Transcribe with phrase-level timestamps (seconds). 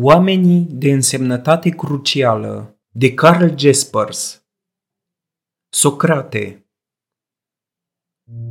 [0.00, 4.46] Oamenii de însemnătate crucială de Carl Jaspers
[5.68, 6.66] Socrate.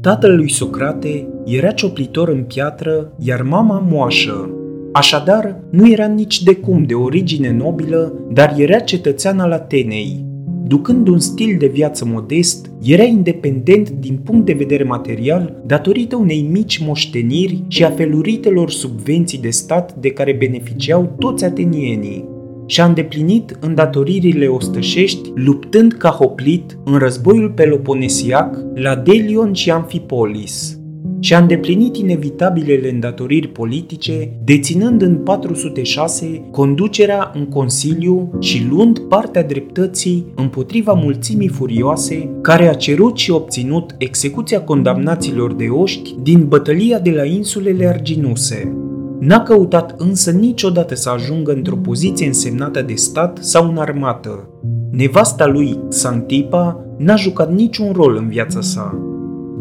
[0.02, 4.50] Tatăl lui Socrate era cioplitor în piatră, iar mama moașă.
[4.94, 10.26] Așadar, nu era nici de cum de origine nobilă, dar era cetățean al Atenei,
[10.68, 16.48] ducând un stil de viață modest, era independent din punct de vedere material datorită unei
[16.52, 22.26] mici moșteniri și a feluritelor subvenții de stat de care beneficiau toți atenienii.
[22.66, 30.77] Și-a îndeplinit îndatoririle ostășești luptând ca hoplit în războiul peloponesiac la Delion și Amphipolis
[31.20, 39.44] și a îndeplinit inevitabilele îndatoriri politice, deținând în 406 conducerea în Consiliu și luând partea
[39.44, 47.00] dreptății împotriva mulțimii furioase care a cerut și obținut execuția condamnaților de oști din bătălia
[47.00, 48.76] de la insulele Arginuse.
[49.20, 54.50] N-a căutat însă niciodată să ajungă într-o poziție însemnată de stat sau în armată.
[54.92, 59.07] Nevasta lui, Xantipa, n-a jucat niciun rol în viața sa.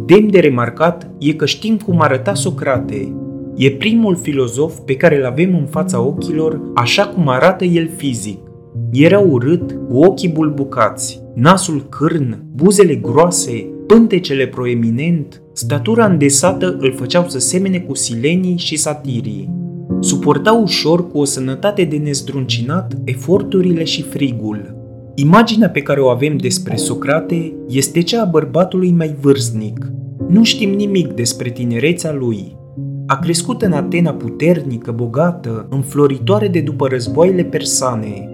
[0.07, 3.15] Demn de remarcat e că știm cum arăta Socrate.
[3.57, 8.39] E primul filozof pe care îl avem în fața ochilor, așa cum arată el fizic.
[8.93, 17.29] Era urât, cu ochii bulbucați, nasul cârn, buzele groase, pântecele proeminent, statura îndesată îl făceau
[17.29, 19.51] să semene cu silenii și satirii.
[20.01, 24.76] Suporta ușor cu o sănătate de nezdruncinat eforturile și frigul.
[25.19, 29.87] Imaginea pe care o avem despre Socrate este cea a bărbatului mai vârstnic.
[30.29, 32.57] Nu știm nimic despre tinerețea lui.
[33.07, 38.29] A crescut în Atena puternică, bogată, înfloritoare de după războaiele persane.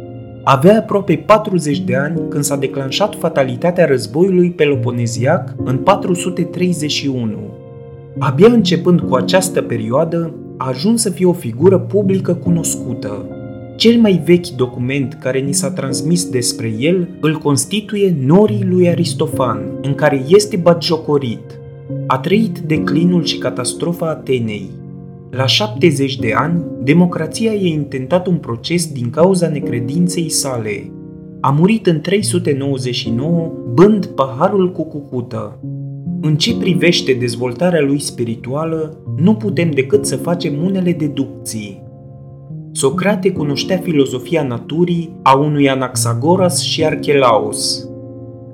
[0.44, 7.38] Avea aproape 40 de ani când s-a declanșat fatalitatea războiului peloponeziac în 431.
[8.18, 13.26] Abia începând cu această perioadă, a ajuns să fie o figură publică cunoscută.
[13.76, 19.78] Cel mai vechi document care ni s-a transmis despre el îl constituie Norii lui Aristofan,
[19.82, 21.60] în care este batjocorit.
[22.06, 24.70] A trăit declinul și catastrofa Atenei.
[25.30, 30.90] La 70 de ani, democrația i-a intentat un proces din cauza necredinței sale.
[31.40, 35.58] A murit în 399, bând paharul cu cucută.
[36.20, 41.81] În ce privește dezvoltarea lui spirituală, nu putem decât să facem unele deducții.
[42.74, 47.88] Socrate cunoștea filozofia naturii a unui Anaxagoras și Archelaus.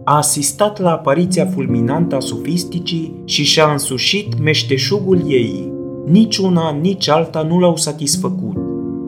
[0.04, 5.72] A asistat la apariția fulminantă a sofisticii și și-a însușit meșteșugul ei.
[6.06, 8.56] Nici una, nici alta nu l-au satisfăcut.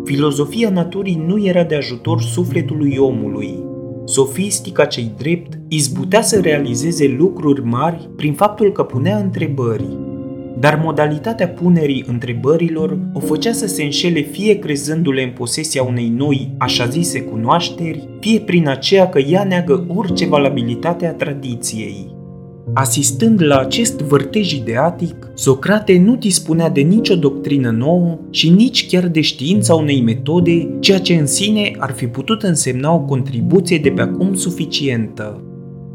[0.05, 3.65] Filozofia naturii nu era de ajutor sufletului omului.
[4.05, 9.97] Sofistica cei drept izbutea să realizeze lucruri mari prin faptul că punea întrebări,
[10.61, 16.55] dar modalitatea punerii întrebărilor o făcea să se înșele fie crezându-le în posesia unei noi,
[16.59, 22.19] așa zise, cunoașteri, fie prin aceea că ea neagă orice valabilitate a tradiției.
[22.75, 29.09] Asistând la acest vârtej ideatic, Socrate nu dispunea de nicio doctrină nouă și nici chiar
[29.09, 33.91] de știința unei metode, ceea ce în sine ar fi putut însemna o contribuție de
[33.91, 35.50] pe acum suficientă.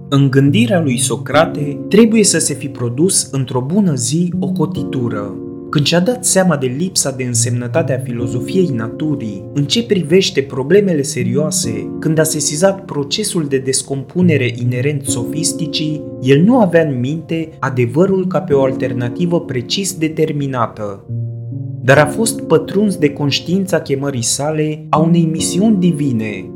[0.10, 5.36] În gândirea lui Socrate trebuie să se fi produs într-o bună zi o cotitură.
[5.70, 11.02] Când și-a dat seama de lipsa de însemnătate a filozofiei naturii, în ce privește problemele
[11.02, 18.28] serioase, când a sesizat procesul de descompunere inerent sofisticii, el nu avea în minte adevărul
[18.28, 21.06] ca pe o alternativă precis determinată,
[21.82, 26.50] dar a fost pătruns de conștiința chemării sale a unei misiuni divine,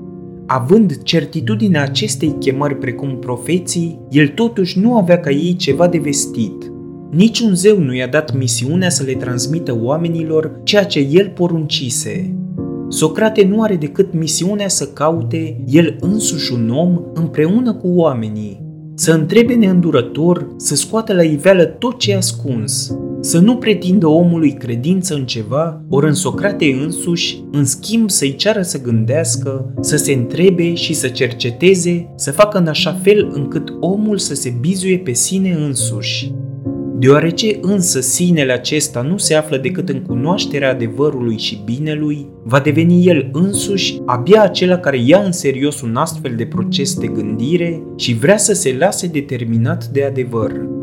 [0.52, 6.72] Având certitudinea acestei chemări precum profeții, el totuși nu avea ca ei ceva de vestit.
[7.12, 12.36] Niciun zeu nu i-a dat misiunea să le transmită oamenilor ceea ce el poruncise.
[12.88, 18.62] Socrate nu are decât misiunea să caute el însuși un om împreună cu oamenii,
[18.96, 24.54] să întrebe neîndurător, să scoată la iveală tot ce e ascuns, să nu pretindă omului
[24.54, 30.14] credință în ceva, ori în Socrate însuși, în schimb să-i ceară să gândească, să se
[30.14, 35.14] întrebe și să cerceteze, să facă în așa fel încât omul să se bizuie pe
[35.14, 36.32] sine însuși.
[37.00, 43.06] Deoarece însă sinele acesta nu se află decât în cunoașterea adevărului și binelui, va deveni
[43.06, 48.14] el însuși abia acela care ia în serios un astfel de proces de gândire și
[48.14, 50.79] vrea să se lase determinat de adevăr.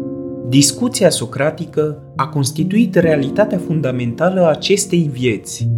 [0.48, 5.68] Discuția socratică a constituit realitatea fundamentală a acestei vieți.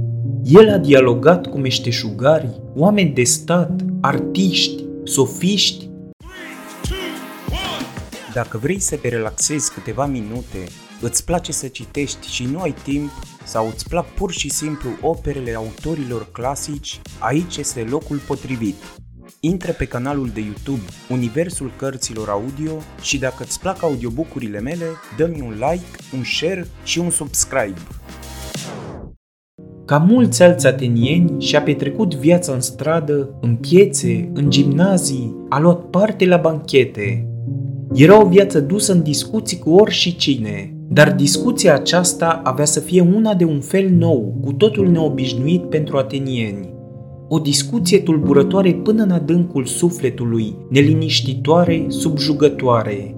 [0.44, 5.88] El a dialogat cu meșteșugari, oameni de stat, artiști, sofiști.
[8.35, 10.65] Dacă vrei să te relaxezi câteva minute
[11.00, 13.11] îți place să citești și nu ai timp
[13.44, 18.75] sau îți plac pur și simplu operele autorilor clasici, aici este locul potrivit.
[19.41, 22.73] Intră pe canalul de YouTube Universul Cărților Audio
[23.03, 24.85] și dacă îți plac audiobucurile mele,
[25.17, 27.81] dă-mi un like, un share și un subscribe.
[29.85, 35.81] Ca mulți alți atenieni, și-a petrecut viața în stradă, în piețe, în gimnazii, a luat
[35.81, 37.29] parte la banchete.
[37.95, 42.81] Era o viață dusă în discuții cu ori și cine, dar discuția aceasta avea să
[42.81, 46.77] fie una de un fel nou, cu totul neobișnuit pentru atenieni.
[47.31, 53.15] O discuție tulburătoare până în adâncul sufletului, neliniștitoare, subjugătoare.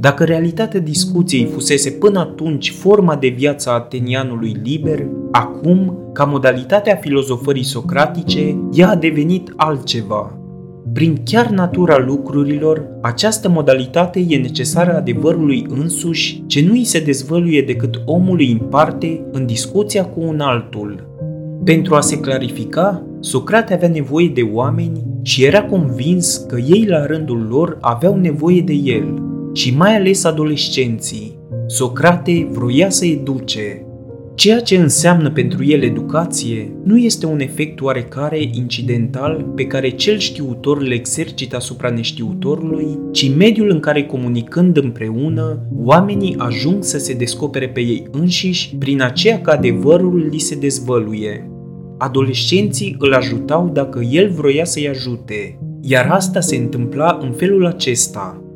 [0.00, 6.96] Dacă realitatea discuției fusese până atunci forma de viață a atenianului liber, acum, ca modalitatea
[6.96, 10.38] filozofării socratice, ea a devenit altceva.
[10.92, 17.62] Prin chiar natura lucrurilor, această modalitate e necesară adevărului însuși, ce nu îi se dezvăluie
[17.62, 21.15] decât omului în parte în discuția cu un altul.
[21.66, 27.06] Pentru a se clarifica, Socrate avea nevoie de oameni și era convins că ei la
[27.06, 29.22] rândul lor aveau nevoie de el,
[29.52, 31.38] și mai ales adolescenții.
[31.66, 33.86] Socrate vroia să educe,
[34.34, 40.18] Ceea ce înseamnă pentru el educație nu este un efect oarecare incidental pe care cel
[40.18, 47.14] știutor îl exercită asupra neștiutorului, ci mediul în care comunicând împreună, oamenii ajung să se
[47.14, 51.50] descopere pe ei înșiși prin aceea că adevărul li se dezvăluie.
[51.98, 58.40] Adolescenții îl ajutau dacă el vroia să-i ajute, iar asta se întâmpla în felul acesta–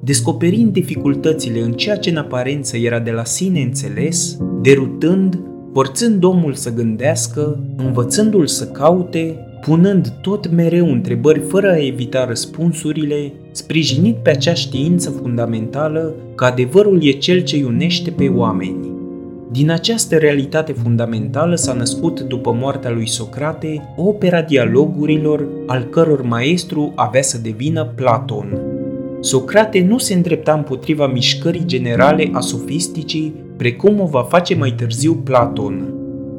[0.00, 5.40] descoperind dificultățile în ceea ce în aparență era de la sine înțeles, derutând,
[5.72, 13.32] forțând omul să gândească, învățându-l să caute, punând tot mereu întrebări fără a evita răspunsurile,
[13.50, 18.99] sprijinit pe acea știință fundamentală că adevărul e cel ce unește pe oameni.
[19.52, 26.92] Din această realitate fundamentală s-a născut după moartea lui Socrate opera dialogurilor, al căror maestru
[26.94, 28.58] avea să devină Platon.
[29.20, 35.14] Socrate nu se îndrepta împotriva mișcării generale a sofisticii, precum o va face mai târziu
[35.14, 35.94] Platon.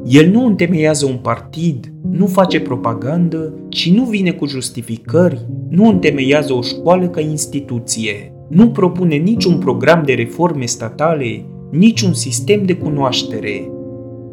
[0.06, 6.52] El nu întemeiază un partid, nu face propagandă, ci nu vine cu justificări, nu întemeiază
[6.52, 13.70] o școală ca instituție, nu propune niciun program de reforme statale, niciun sistem de cunoaștere.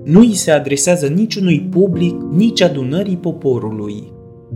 [0.04, 4.14] Nu îi se adresează niciunui public, nici adunării poporului.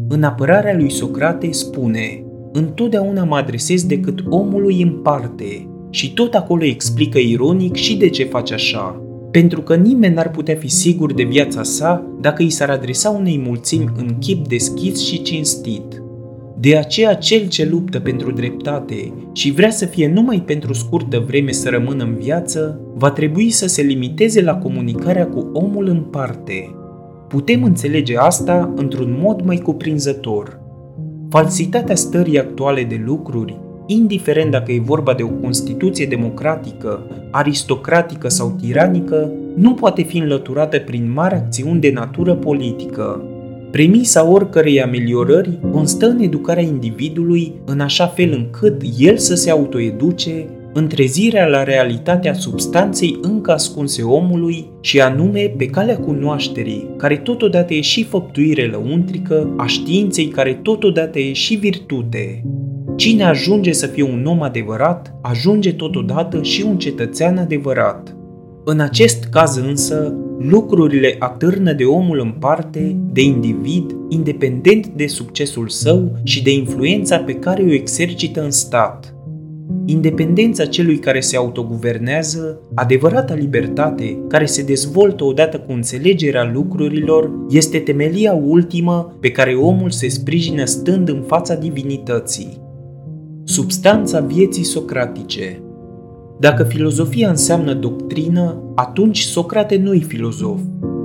[0.07, 2.17] În apărarea lui Socrate spune–
[2.53, 8.23] întotdeauna mă adresez decât omului în parte și tot acolo explică ironic și de ce
[8.23, 9.01] face așa.
[9.31, 13.41] Pentru că nimeni n-ar putea fi sigur de viața sa dacă îi s-ar adresa unei
[13.45, 16.02] mulțimi în chip deschis și cinstit.
[16.63, 21.51] De aceea cel ce luptă pentru dreptate și vrea să fie numai pentru scurtă vreme
[21.51, 26.75] să rămână în viață, va trebui să se limiteze la comunicarea cu omul în parte.
[27.27, 30.57] Putem înțelege asta într-un mod mai cuprinzător–
[31.33, 38.55] Falsitatea stării actuale de lucruri, indiferent dacă e vorba de o Constituție democratică, aristocratică sau
[38.61, 43.23] tiranică, nu poate fi înlăturată prin mari acțiuni de natură politică.
[43.73, 50.45] Premisa oricărei ameliorări constă în educarea individului în așa fel încât el să se autoeduce
[50.73, 57.81] întrezirea la realitatea substanței încă ascunse omului și anume pe calea cunoașterii, care totodată e
[57.81, 62.43] și făptuire lăuntrică, a științei care totodată e și virtute.
[62.95, 68.15] Cine ajunge să fie un om adevărat, ajunge totodată și un cetățean adevărat.
[68.65, 75.67] În acest caz însă, lucrurile atârnă de omul în parte, de individ, independent de succesul
[75.67, 79.07] său și de influența pe care o exercită în stat–
[79.85, 87.79] Independența celui care se autoguvernează, adevărata libertate care se dezvoltă odată cu înțelegerea lucrurilor, este
[87.79, 92.61] temelia ultimă pe care omul se sprijină stând în fața divinității.
[93.43, 95.61] Substanța vieții socratice
[96.43, 100.59] Dacă filozofia înseamnă doctrină, atunci Socrate nu-i filozof.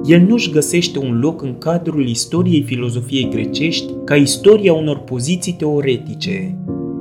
[0.05, 6.57] El nu-și găsește un loc în cadrul istoriei filozofiei grecești ca istoria unor poziții teoretice,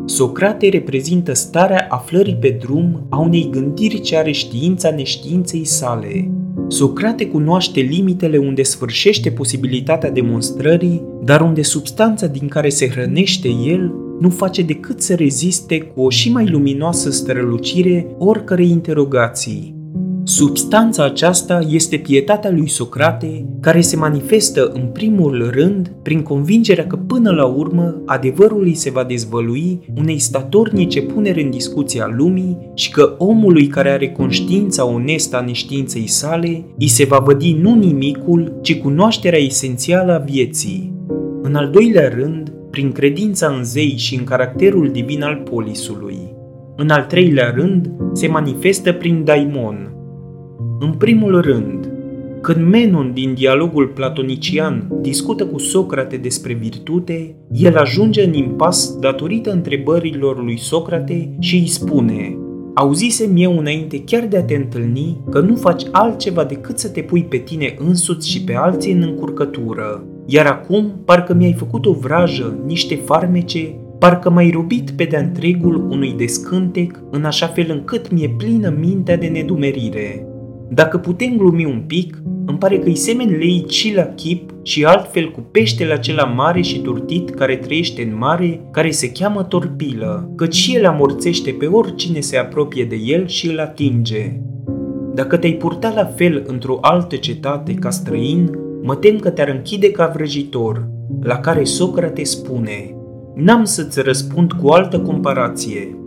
[0.06, 6.32] Socrate reprezintă starea aflării pe drum a unei gândiri ce are știința neștiinței sale.
[6.68, 13.94] Socrate cunoaște limitele unde sfârșește posibilitatea demonstrării, dar unde substanța din care se hrănește el
[14.20, 19.76] nu face decât să reziste cu o și mai luminoasă strălucire oricărei interogații.
[20.28, 26.96] Substanța aceasta este pietatea lui Socrate, care se manifestă în primul rând prin convingerea că
[26.96, 32.72] până la urmă adevărul îi se va dezvălui unei statornice puneri în discuție a lumii
[32.74, 37.76] și că omului care are conștiința onestă a neștiinței sale îi se va vădi nu
[37.76, 40.94] nimicul, ci cunoașterea esențială a vieții.
[41.42, 46.18] În al doilea rând, prin credința în zei și în caracterul divin al polisului.
[46.76, 49.96] În al treilea rând, se manifestă prin daimon,
[50.80, 51.92] în primul rând,
[52.42, 59.52] când Menon din dialogul platonician discută cu Socrate despre virtute, el ajunge în impas datorită
[59.52, 62.38] întrebărilor lui Socrate și îi spune
[62.74, 67.02] Auzisem eu înainte chiar de a te întâlni că nu faci altceva decât să te
[67.02, 70.04] pui pe tine însuți și pe alții în încurcătură.
[70.30, 75.88] Iar acum parcă mi-ai făcut o vrajă, niște farmece, parcă m-ai robit pe de-a întregul
[75.90, 80.26] unui descântec, în așa fel încât mi-e plină mintea de nedumerire.
[80.70, 84.86] Dacă putem glumi un pic, îmi pare că îi semeni lei și la chip și
[84.86, 90.32] altfel cu peștele acela mare și turtit care trăiește în mare, care se cheamă torpilă,
[90.36, 94.40] căci și el amorțește pe oricine se apropie de el și îl atinge.
[95.14, 99.92] Dacă te-ai purta la fel într-o altă cetate ca străin, mă tem că te-ar închide
[99.92, 100.88] ca vrăjitor,
[101.22, 102.96] la care Socrate spune,
[103.36, 105.98] N-am să-ți răspund cu altă comparație,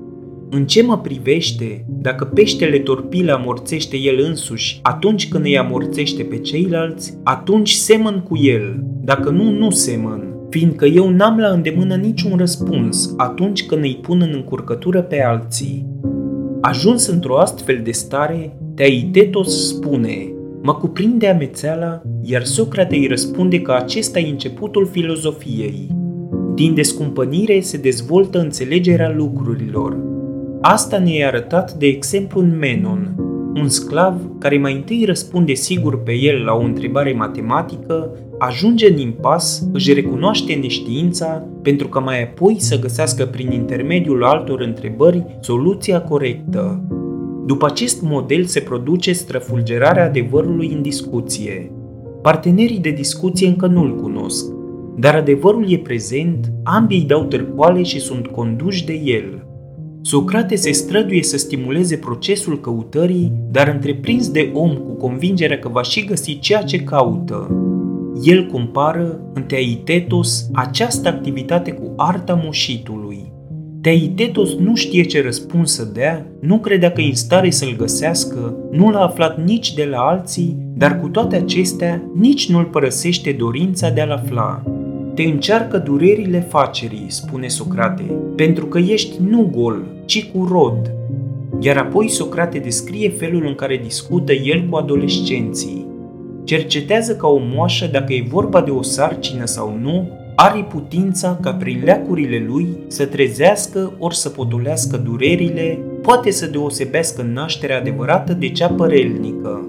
[0.50, 6.38] în ce mă privește, dacă peștele torpilă amorțește el însuși atunci când îi amorțește pe
[6.38, 12.36] ceilalți, atunci semăn cu el, dacă nu, nu semăn, fiindcă eu n-am la îndemână niciun
[12.36, 15.86] răspuns atunci când îi pun în încurcătură pe alții.
[16.60, 23.72] Ajuns într-o astfel de stare, Teaitetos spune, mă cuprinde amețeala, iar Socrate îi răspunde că
[23.72, 25.88] acesta e începutul filozofiei.
[26.54, 30.10] Din descumpănire se dezvoltă înțelegerea lucrurilor,
[30.62, 33.14] Asta ne-a arătat de exemplu în Menon,
[33.54, 38.98] un sclav care mai întâi răspunde sigur pe el la o întrebare matematică, ajunge în
[38.98, 46.02] impas, își recunoaște neștiința pentru că mai apoi să găsească prin intermediul altor întrebări soluția
[46.02, 46.84] corectă.
[47.50, 51.72] După acest model se produce străfulgerarea adevărului în discuție.
[52.22, 54.46] Partenerii de discuție încă nu-l cunosc,
[54.96, 59.24] dar adevărul e prezent, ambii îi dau târcoale și sunt conduși de el–
[60.02, 65.82] Socrate se străduie să stimuleze procesul căutării, dar întreprins de om cu convingerea că va
[65.82, 67.48] și găsi ceea ce caută.
[68.22, 73.32] El compară în Teaitetos această activitate cu arta moșitului.
[73.82, 78.54] Teaitetos nu știe ce răspuns să dea, nu credea că e în stare să-l găsească,
[78.70, 83.90] nu l-a aflat nici de la alții, dar cu toate acestea nici nu-l părăsește dorința
[83.90, 84.62] de a-l afla.
[85.14, 88.02] Te încearcă durerile facerii, spune Socrate,
[88.36, 90.92] pentru că ești nu gol, ci cu rod.
[91.60, 95.86] Iar apoi Socrate descrie felul în care discută el cu adolescenții.
[96.44, 100.08] Cercetează ca o moașă dacă e vorba de o sarcină sau nu,
[100.42, 107.22] are putința ca prin leacurile lui să trezească ori să potolească durerile, poate să deosebească
[107.32, 109.68] nașterea adevărată de cea părelnică.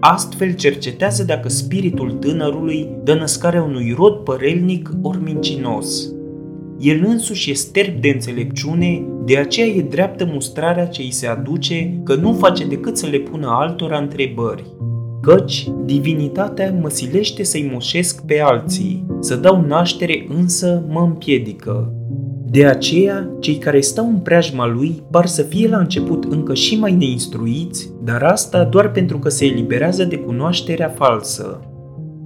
[0.00, 6.12] Astfel cercetează dacă spiritul tânărului dă născarea unui rod părelnic ori mincinos.
[6.78, 12.00] El însuși e sterb de înțelepciune, de aceea e dreaptă mustrarea ce îi se aduce
[12.04, 14.64] că nu face decât să le pună altora întrebări.
[15.20, 21.94] Căci divinitatea mă silește să-i moșesc pe alții, să dau naștere însă mă împiedică.
[22.50, 26.78] De aceea, cei care stau în preajma lui par să fie la început încă și
[26.78, 31.60] mai neinstruiți, dar asta doar pentru că se eliberează de cunoașterea falsă.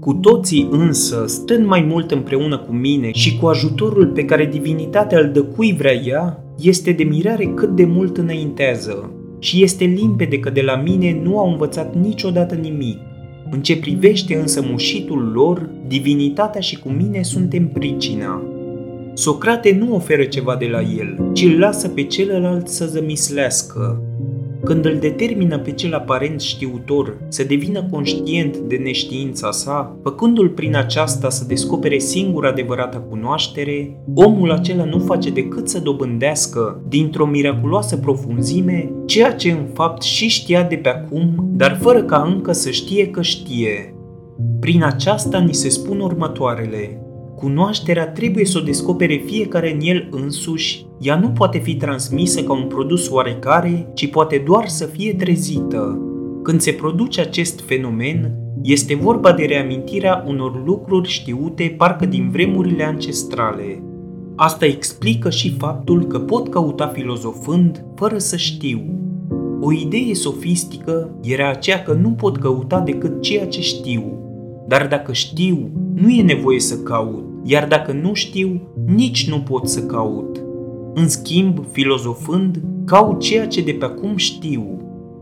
[0.00, 5.20] Cu toții însă, stând mai mult împreună cu mine și cu ajutorul pe care divinitatea
[5.20, 9.10] îl dă cui vrea ea, este de mirare cât de mult înaintează.
[9.44, 12.98] Și este limpede că de la mine nu au învățat niciodată nimic.
[13.50, 18.42] În ce privește însă mușitul lor, divinitatea și cu mine suntem pricina.
[19.14, 24.02] Socrate nu oferă ceva de la el, ci îl lasă pe celălalt să zămislească.
[24.64, 30.76] Când îl determină pe cel aparent știutor să devină conștient de neștiința sa, făcându-l prin
[30.76, 37.96] aceasta să descopere singura adevărată cunoaștere, omul acela nu face decât să dobândească, dintr-o miraculoasă
[37.96, 42.70] profunzime, ceea ce în fapt și știa de pe acum, dar fără ca încă să
[42.70, 43.94] știe că știe.
[44.60, 46.98] Prin aceasta ni se spun următoarele.
[47.34, 52.52] Cunoașterea trebuie să o descopere fiecare în el însuși, ea nu poate fi transmisă ca
[52.52, 55.98] un produs oarecare, ci poate doar să fie trezită.
[56.42, 62.84] Când se produce acest fenomen, este vorba de reamintirea unor lucruri știute parcă din vremurile
[62.84, 63.82] ancestrale.
[64.36, 68.80] Asta explică și faptul că pot căuta filozofând fără să știu.
[69.60, 74.23] O idee sofistică era aceea că nu pot căuta decât ceea ce știu,
[74.68, 79.68] dar dacă știu, nu e nevoie să caut, iar dacă nu știu, nici nu pot
[79.68, 80.40] să caut.
[80.94, 84.78] În schimb, filozofând, caut ceea ce de pe acum știu,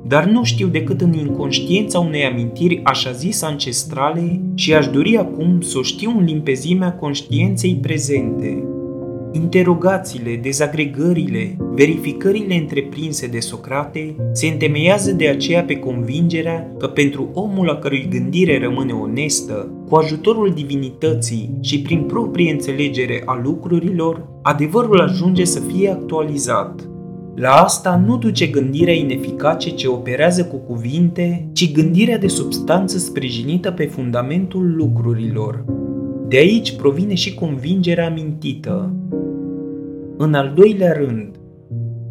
[0.07, 5.61] dar nu știu decât în inconștiența unei amintiri așa zis ancestrale și aș dori acum
[5.61, 8.65] să o știu în limpezimea conștiinței prezente.
[9.35, 17.71] Interogațiile, dezagregările, verificările întreprinse de Socrate se întemeiază de aceea pe convingerea că pentru omul
[17.71, 25.01] a cărui gândire rămâne onestă, cu ajutorul divinității și prin proprie înțelegere a lucrurilor, adevărul
[25.01, 26.87] ajunge să fie actualizat.
[27.35, 33.71] La asta nu duce gândirea ineficace ce operează cu cuvinte, ci gândirea de substanță sprijinită
[33.71, 35.65] pe fundamentul lucrurilor.
[36.29, 38.95] De aici provine și convingerea mintită.
[40.25, 41.37] În al doilea rând,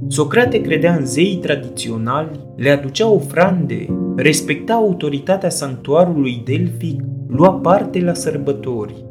[0.08, 8.14] Socrate credea în zeii tradiționali, le aducea ofrande, respecta autoritatea sanctuarului delfic, lua parte la
[8.14, 9.06] sărbători.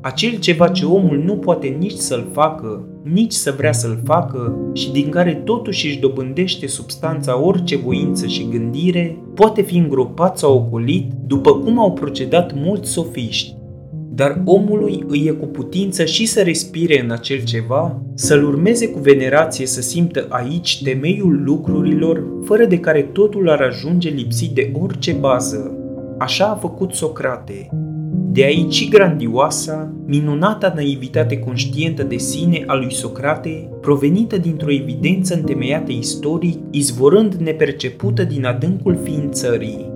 [0.00, 4.92] Acel ceva ce omul nu poate nici să-l facă, nici să vrea să-l facă și
[4.92, 11.12] din care totuși își dobândește substanța orice voință și gândire, poate fi îngropat sau ocolit
[11.26, 13.54] după cum au procedat mulți sofiști.
[14.16, 18.98] Dar omului îi e cu putință și să respire în acel ceva, să-l urmeze cu
[18.98, 25.12] venerație să simtă aici temeiul lucrurilor, fără de care totul ar ajunge lipsit de orice
[25.12, 25.74] bază.
[26.18, 27.68] Așa a făcut Socrate,
[28.32, 35.34] de aici și grandioasa, minunata naivitate conștientă de sine a lui Socrate, provenită dintr-o evidență
[35.34, 39.95] întemeiată istoric, izvorând nepercepută din adâncul ființării.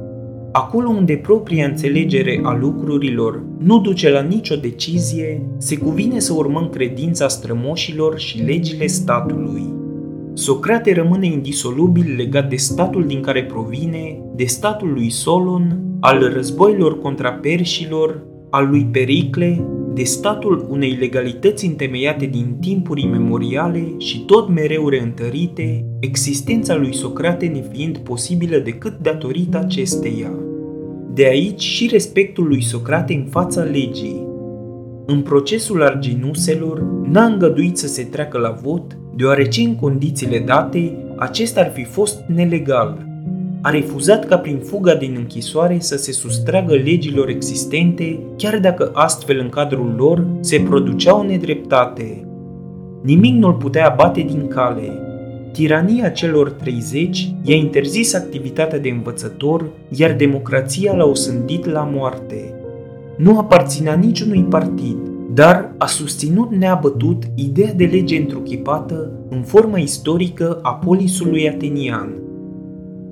[0.52, 6.68] Acolo unde propria înțelegere a lucrurilor nu duce la nicio decizie, se cuvine să urmăm
[6.68, 9.72] credința strămoșilor și legile statului.
[10.34, 17.00] Socrate rămâne indisolubil legat de statul din care provine, de statul lui Solon, al războilor
[17.00, 19.64] contra perșilor, al lui Pericle,
[20.00, 27.46] de statul unei legalități întemeiate din timpuri memoriale și tot mereu reîntărite, existența lui Socrate
[27.46, 30.32] nefiind posibilă decât datorită acesteia.
[31.14, 34.26] De aici și respectul lui Socrate în fața legii.
[35.06, 41.60] În procesul arginuselor, n-a îngăduit să se treacă la vot, deoarece în condițiile date, acesta
[41.60, 43.04] ar fi fost nelegal–
[43.62, 49.38] a refuzat ca prin fuga din închisoare să se sustragă legilor existente, chiar dacă astfel
[49.38, 52.24] în cadrul lor se producea o nedreptate.
[53.02, 54.98] Nimic nu-l putea abate din cale.
[55.52, 62.54] Tirania celor 30 i-a interzis activitatea de învățător, iar democrația l-a osândit la moarte.
[63.16, 64.96] Nu aparținea niciunui partid,
[65.34, 72.14] dar a susținut neabătut ideea de lege întruchipată în forma istorică a polisului atenian–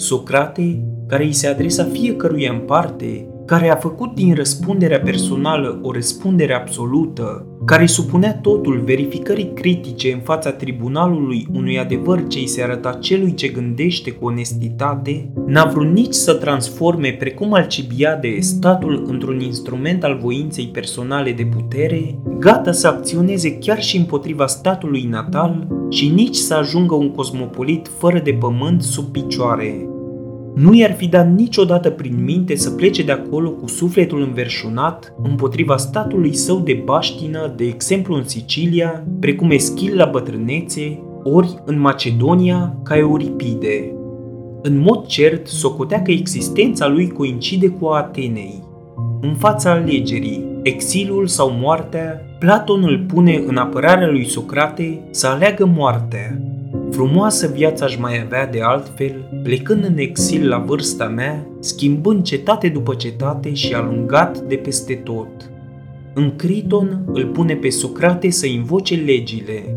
[0.01, 5.93] Socrate, care îi se adresa fiecăruia în parte, care a făcut din răspunderea personală o
[5.93, 12.63] răspundere absolută, care supunea totul verificării critice în fața tribunalului unui adevăr ce îi se
[12.63, 19.41] arăta celui ce gândește cu onestitate, n-a vrut nici să transforme precum Alcibiade statul într-un
[19.41, 26.09] instrument al voinței personale de putere, gata să acționeze chiar și împotriva statului natal și
[26.09, 29.89] nici să ajungă un cosmopolit fără de pământ sub picioare.
[30.55, 35.77] Nu i-ar fi dat niciodată prin minte să plece de acolo cu sufletul înverșunat împotriva
[35.77, 42.77] statului său de baștină, de exemplu în Sicilia, precum Eschil la bătrânețe, ori în Macedonia
[42.83, 43.93] ca Euripide.
[44.63, 48.63] În mod cert, socotea că existența lui coincide cu a Atenei.
[49.21, 55.67] În fața alegerii, exilul sau moartea, Platon îl pune în apărarea lui Socrate să aleagă
[55.67, 56.39] moartea,
[56.91, 62.69] Frumoasă viața aș mai avea de altfel, plecând în exil la vârsta mea, schimbând cetate
[62.69, 65.51] după cetate și alungat de peste tot.
[66.15, 69.77] În Criton îl pune pe Socrate să invoce legile.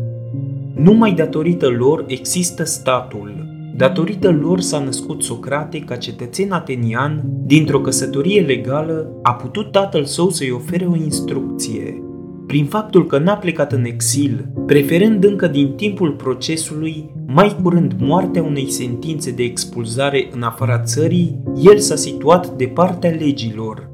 [0.74, 3.46] Numai datorită lor există statul.
[3.76, 10.30] Datorită lor s-a născut Socrate ca cetățen atenian, dintr-o căsătorie legală, a putut tatăl său
[10.30, 12.02] să-i ofere o instrucție
[12.52, 18.42] prin faptul că n-a plecat în exil, preferând încă din timpul procesului mai curând moartea
[18.42, 23.90] unei sentințe de expulzare în afara țării, el s-a situat de partea legilor.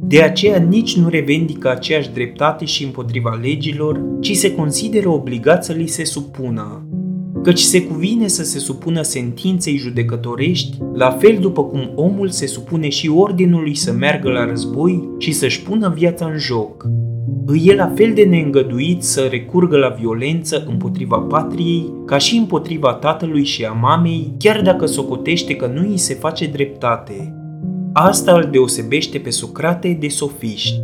[0.00, 5.72] De aceea nici nu revendică aceeași dreptate și împotriva legilor, ci se consideră obligat să
[5.72, 6.88] li se supună.
[7.42, 12.88] Căci se cuvine să se supună sentinței judecătorești, la fel după cum omul se supune
[12.88, 16.86] și ordinului să meargă la război și să-și pună viața în joc.
[17.46, 22.92] Îi e la fel de neîngăduit să recurgă la violență împotriva patriei, ca și împotriva
[22.92, 27.34] tatălui și a mamei, chiar dacă socotește că nu îi se face dreptate.
[27.92, 30.80] Asta îl deosebește pe Socrate de sofiști.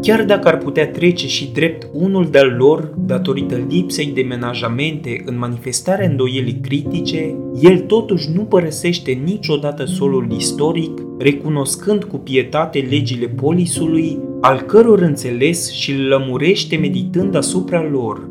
[0.00, 5.38] Chiar dacă ar putea trece și drept unul de-al lor, datorită lipsei de menajamente în
[5.38, 14.18] manifestarea îndoielii critice, el totuși nu părăsește niciodată solul istoric, recunoscând cu pietate legile polisului,
[14.40, 18.28] al căror înțeles și îl lămurește meditând asupra lor.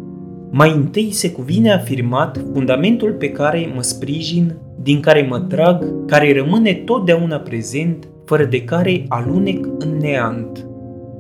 [0.52, 6.34] Mai întâi se cuvine afirmat fundamentul pe care mă sprijin, din care mă trag, care
[6.34, 10.69] rămâne totdeauna prezent, fără de care alunec în neant.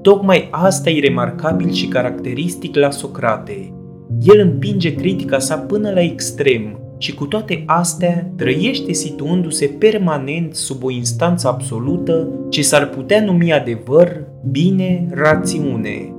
[0.02, 3.74] Tocmai asta e remarcabil și caracteristic la Socrate.
[4.22, 10.84] El împinge critica sa până la extrem și cu toate astea trăiește situându-se permanent sub
[10.84, 16.14] o instanță absolută ce s-ar putea numi adevăr, bine, rațiune.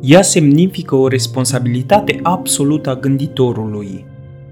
[0.00, 4.04] Ea semnifică o responsabilitate absolută a gânditorului.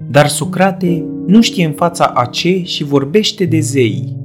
[0.09, 4.17] Dar Socrate nu știe în fața a ce și vorbește de zei,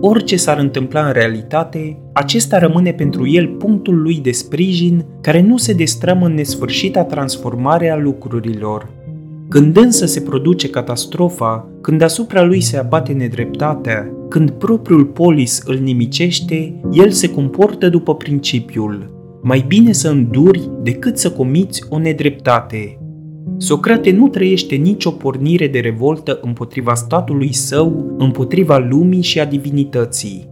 [0.00, 5.56] Orice s-ar întâmpla în realitate, acesta rămâne pentru el punctul lui de sprijin care nu
[5.56, 8.88] se destrămă în nesfârșita transformare a lucrurilor.
[9.48, 15.76] Când însă se produce catastrofa, când asupra lui se abate nedreptatea, când propriul polis îl
[15.76, 22.98] nimicește, el se comportă după principiul mai bine să înduri decât să comiți o nedreptate.
[23.60, 30.48] Socrate nu trăiește nicio pornire de revoltă împotriva statului său, împotriva lumii și a divinității.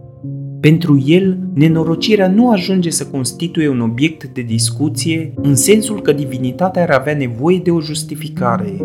[0.59, 6.81] Pentru el, nenorocirea nu ajunge să constituie un obiect de discuție în sensul că divinitatea
[6.81, 8.77] ar avea nevoie de o justificare.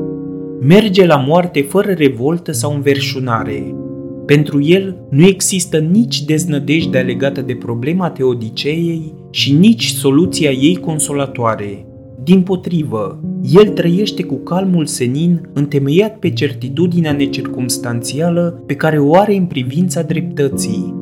[0.61, 3.75] Merge la moarte fără revoltă sau înverșunare.
[4.27, 11.87] Pentru el nu există nici deznădejde legată de problema teodiceei și nici soluția ei consolatoare–
[12.25, 19.37] din potrivă, el trăiește cu calmul senin întemeiat pe certitudinea necircumstanțială pe care o are
[19.37, 20.95] în privința dreptății.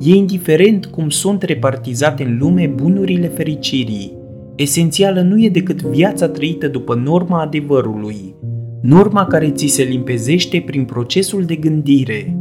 [0.00, 4.12] E indiferent cum sunt repartizate în lume bunurile fericirii.
[4.56, 8.34] Esențială nu e decât viața trăită după norma adevărului,
[8.82, 12.36] norma care ți se limpezește prin procesul de gândire.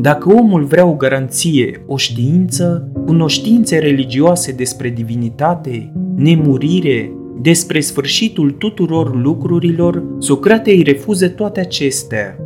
[0.00, 9.22] Dacă omul vrea o garanție, o știință, cunoștințe religioase despre divinitate, nemurire, despre sfârșitul tuturor
[9.22, 12.36] lucrurilor, Socrate îi refuză toate acestea.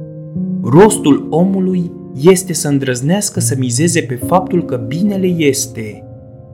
[0.63, 6.05] Rostul omului este să îndrăznească să mizeze pe faptul că binele este.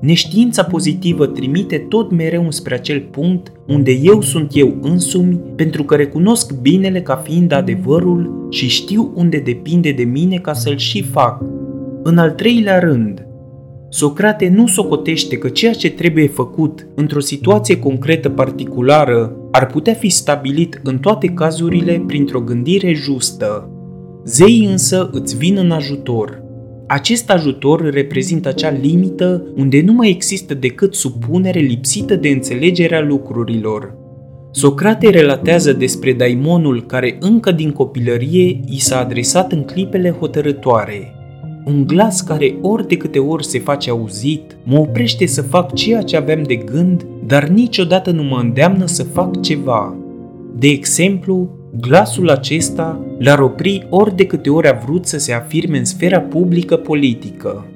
[0.01, 5.95] Neștiința pozitivă trimite tot mereu spre acel punct unde eu sunt eu însumi pentru că
[5.95, 11.43] recunosc binele ca fiind adevărul și știu unde depinde de mine ca să-l și fac.
[12.03, 13.27] În al treilea rând,
[13.93, 20.09] Socrate nu socotește că ceea ce trebuie făcut într-o situație concretă particulară ar putea fi
[20.09, 23.71] stabilit în toate cazurile printr-o gândire justă.
[24.25, 26.43] Zeii însă îți vin în ajutor.
[26.87, 33.95] Acest ajutor reprezintă acea limită unde nu mai există decât supunere lipsită de înțelegerea lucrurilor.
[34.53, 41.15] Socrate relatează despre daimonul care încă din copilărie i s-a adresat în clipele hotărătoare–
[41.65, 46.03] un glas care ori de câte ori se face auzit, mă oprește să fac ceea
[46.03, 49.97] ce aveam de gând, dar niciodată nu mă îndeamnă să fac ceva.
[50.57, 51.49] De exemplu,
[51.81, 56.21] glasul acesta l-ar opri ori de câte ori a vrut să se afirme în sfera
[56.21, 57.67] publică politică.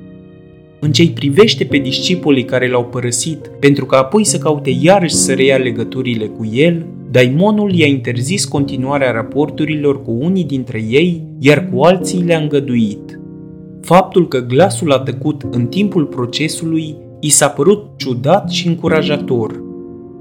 [0.80, 5.32] În ce privește pe discipolii care l-au părăsit pentru că apoi să caute iarăși să
[5.32, 11.82] reia legăturile cu el, Daimonul i-a interzis continuarea raporturilor cu unii dintre ei, iar cu
[11.82, 13.18] alții le-a îngăduit.
[13.84, 19.62] Faptul că glasul a tăcut în timpul procesului i s-a părut ciudat și încurajator.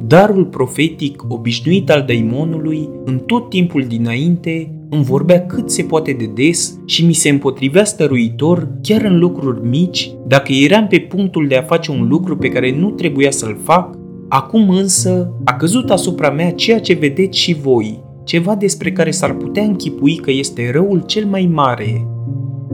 [0.07, 6.25] Darul profetic obișnuit al daimonului, în tot timpul dinainte, îmi vorbea cât se poate de
[6.33, 11.55] des și mi se împotrivea stăruitor chiar în lucruri mici, dacă eram pe punctul de
[11.55, 13.97] a face un lucru pe care nu trebuia să-l fac,
[14.29, 19.33] acum însă a căzut asupra mea ceea ce vedeți și voi, ceva despre care s-ar
[19.33, 22.07] putea închipui că este răul cel mai mare,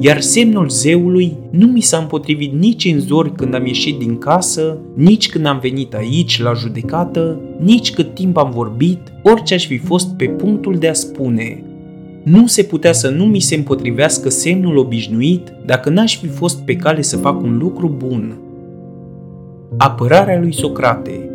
[0.02, 4.78] iar semnul zeului nu mi s-a împotrivit nici în zori când am ieșit din casă,
[4.96, 9.78] nici când am venit aici la judecată, nici cât timp am vorbit, orice aș fi
[9.78, 11.64] fost pe punctul de a spune.
[12.24, 16.76] Nu se putea să nu mi se împotrivească semnul obișnuit dacă n-aș fi fost pe
[16.76, 18.38] cale să fac un lucru bun.
[19.78, 21.30] Apărarea lui Socrate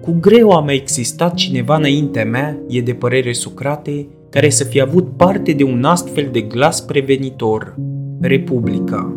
[0.00, 4.80] Cu greu a mai existat cineva înaintea mea, e de părere Socrate, care să fi
[4.80, 7.74] avut parte de un astfel de glas prevenitor,
[8.20, 9.16] Republica.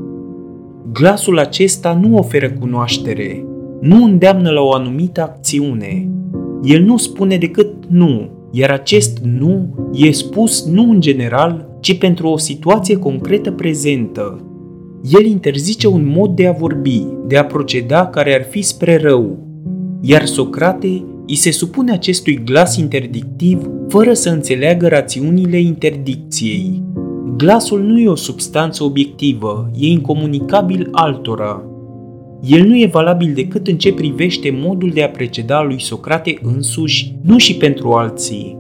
[0.92, 3.46] Glasul acesta nu oferă cunoaștere,
[3.82, 6.10] nu îndeamnă la o anumită acțiune.
[6.64, 12.28] El nu spune decât nu, iar acest nu e spus nu în general, ci pentru
[12.28, 14.46] o situație concretă prezentă.
[15.20, 19.38] El interzice un mod de a vorbi, de a proceda care ar fi spre rău,
[20.02, 26.84] iar Socrate îi se supune acestui glas interdictiv fără să înțeleagă rațiunile interdicției.
[27.38, 31.64] Glasul nu e o substanță obiectivă, e incomunicabil altora.
[32.42, 37.16] El nu e valabil decât în ce privește modul de a preceda lui Socrate însuși,
[37.22, 38.58] nu și pentru alții.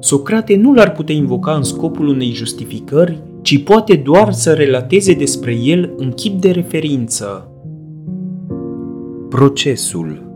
[0.00, 5.56] Socrate nu l-ar putea invoca în scopul unei justificări, ci poate doar să relateze despre
[5.62, 7.52] el în chip de referință.
[9.28, 10.27] Procesul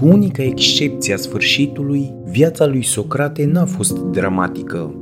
[0.00, 4.94] cu unica excepție a sfârșitului, viața lui Socrate n-a fost dramatică.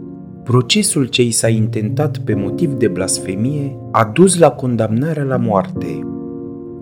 [0.45, 5.99] Procesul ce i s-a intentat pe motiv de blasfemie a dus la condamnarea la moarte.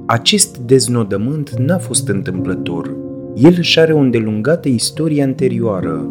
[0.07, 2.97] Acest deznodământ n-a fost întâmplător.
[3.35, 6.09] El își are o îndelungată istorie anterioară,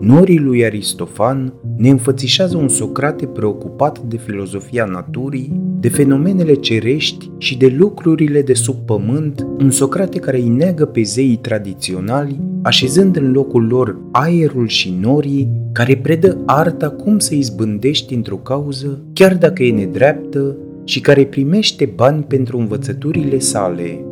[0.00, 7.56] Norii lui Aristofan ne înfățișează un Socrate preocupat de filozofia naturii, de fenomenele cerești și
[7.56, 13.32] de lucrurile de sub pământ, un Socrate care îi neagă pe zeii tradiționali, așezând în
[13.32, 19.62] locul lor aerul și norii, care predă arta cum să izbândești într-o cauză, chiar dacă
[19.62, 24.04] e nedreaptă, și care primește bani pentru învățăturile sale.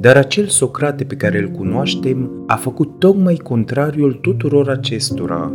[0.00, 5.52] Dar acel Socrate pe care îl cunoaștem a făcut tocmai contrariul tuturor acestora.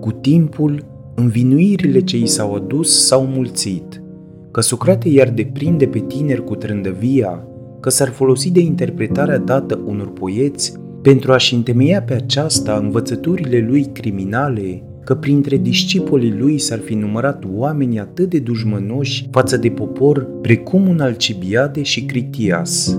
[0.00, 4.02] Cu timpul, învinuirile ce i s-au adus s-au mulțit,
[4.50, 7.46] că Socrate i-ar deprinde pe tineri cu trândăvia,
[7.80, 13.86] că s-ar folosi de interpretarea dată unor poeți pentru a-și întemeia pe aceasta învățăturile lui
[13.92, 20.28] criminale, că printre discipolii lui s-ar fi numărat oameni atât de dușmănoși față de popor
[20.40, 22.98] precum un Alcibiade și Critias.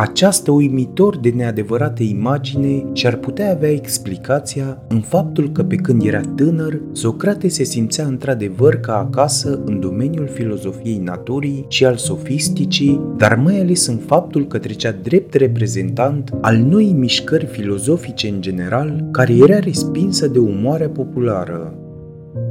[0.00, 6.20] Această uimitor de neadevărată imagine și-ar putea avea explicația în faptul că pe când era
[6.20, 13.36] tânăr, Socrate se simțea într-adevăr ca acasă în domeniul filozofiei naturii și al sofisticii, dar
[13.36, 19.34] mai ales în faptul că trecea drept reprezentant al noii mișcări filozofice în general, care
[19.34, 21.74] era respinsă de umoarea populară.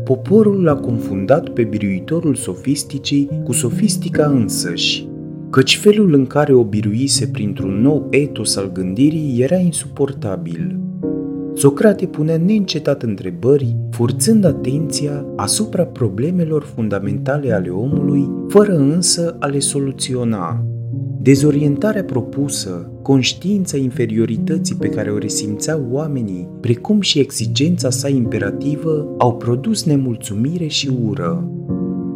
[0.03, 5.07] Poporul l-a confundat pe biruitorul sofisticii cu sofistica însăși,
[5.49, 10.79] căci felul în care o biruise printr-un nou etos al gândirii era insuportabil.
[11.53, 19.59] Socrate punea neîncetat întrebări, forțând atenția asupra problemelor fundamentale ale omului, fără însă a le
[19.59, 20.63] soluționa.
[21.21, 29.35] Dezorientarea propusă, conștiința inferiorității pe care o resimțeau oamenii, precum și exigența sa imperativă, au
[29.37, 31.51] produs nemulțumire și ură.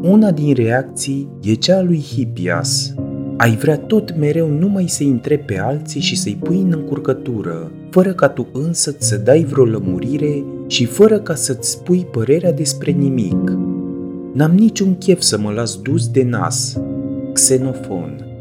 [0.01, 2.93] Una din reacții e cea a lui Hippias,
[3.37, 8.13] ai vrea tot mereu numai să-i întrebi pe alții și să-i pui în încurcătură, fără
[8.13, 13.49] ca tu însă să dai vreo lămurire și fără ca să-ți spui părerea despre nimic.
[14.33, 16.77] N-am niciun chef să mă las dus de nas.
[17.33, 18.32] Xenofon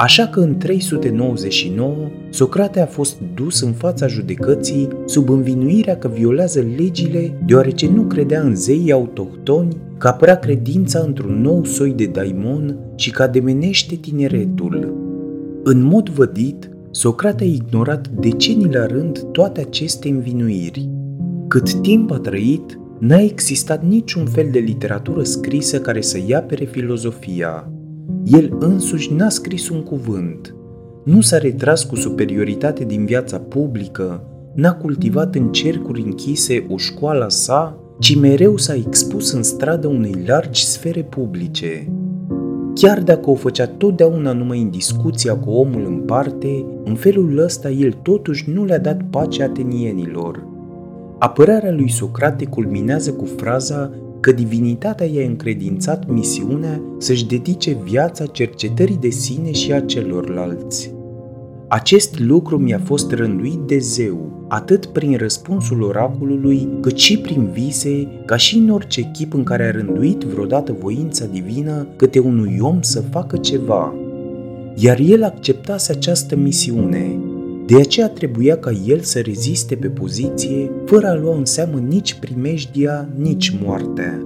[0.00, 1.94] Așa că în 399,
[2.30, 8.40] Socrate a fost dus în fața judecății sub învinuirea că violează legile deoarece nu credea
[8.40, 14.94] în zeii autohtoni că apărea credința într-un nou soi de daimon și că ademenește tineretul.
[15.62, 20.88] În mod vădit, Socrate a ignorat decenii la rând toate aceste învinuiri.
[21.48, 27.72] Cât timp a trăit, n-a existat niciun fel de literatură scrisă care să iapere filozofia.
[28.24, 30.54] El însuși n-a scris un cuvânt.
[31.04, 34.22] Nu s-a retras cu superioritate din viața publică,
[34.54, 40.14] n-a cultivat în cercuri închise o școală sa ci mereu s-a expus în stradă unei
[40.26, 41.92] largi sfere publice.
[42.74, 47.70] Chiar dacă o făcea totdeauna numai în discuția cu omul în parte, în felul ăsta
[47.70, 50.46] el totuși nu le-a dat pace atenienilor.
[51.18, 53.90] Apărarea lui Socrate culminează cu fraza
[54.20, 60.96] că divinitatea i-a încredințat misiunea să-și dedice viața cercetării de sine și a celorlalți.
[61.68, 68.08] Acest lucru mi-a fost rânduit de zeu, atât prin răspunsul oracolului, cât și prin vise,
[68.24, 72.82] ca și în orice chip în care a rânduit vreodată voința divină câte unui om
[72.82, 73.94] să facă ceva.
[74.74, 77.18] Iar el acceptase această misiune,
[77.68, 82.14] de aceea trebuia ca el să reziste pe poziție, fără a lua în seamă nici
[82.14, 84.22] primejdia, nici moartea.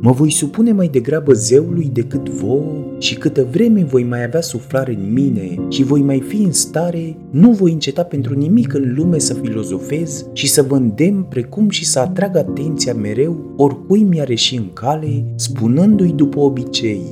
[0.00, 4.94] Mă voi supune mai degrabă zeului decât vouă și câtă vreme voi mai avea suflare
[4.94, 9.18] în mine și voi mai fi în stare, nu voi înceta pentru nimic în lume
[9.18, 14.56] să filozofez și să vă îndemn precum și să atrag atenția mereu oricui mi-a reși
[14.56, 17.02] în cale, spunându-i după obicei,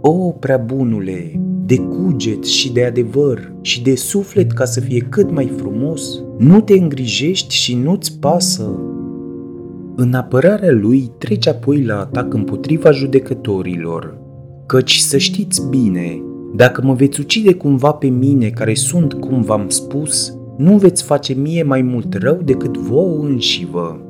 [0.00, 5.30] O, prea bunule, de cuget și de adevăr și de suflet ca să fie cât
[5.30, 6.22] mai frumos?
[6.38, 8.80] Nu te îngrijești și nu-ți pasă?
[9.96, 14.18] În apărarea lui trece apoi la atac împotriva judecătorilor.
[14.66, 16.22] Căci să știți bine,
[16.56, 21.32] dacă mă veți ucide cumva pe mine care sunt cum v-am spus, nu veți face
[21.32, 24.00] mie mai mult rău decât vouă înșivă.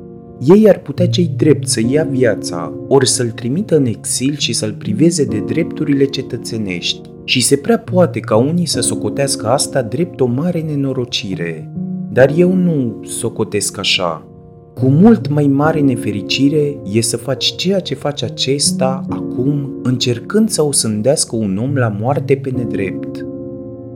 [0.55, 4.73] Ei ar putea cei drept să ia viața, ori să-l trimită în exil și să-l
[4.73, 7.09] priveze de drepturile cetățenești.
[7.29, 11.71] Și se prea poate ca unii să socotească asta drept o mare nenorocire.
[12.11, 14.27] Dar eu nu socotesc așa.
[14.73, 20.63] Cu mult mai mare nefericire e să faci ceea ce face acesta acum, încercând să
[20.63, 23.25] o sândească un om la moarte pe nedrept.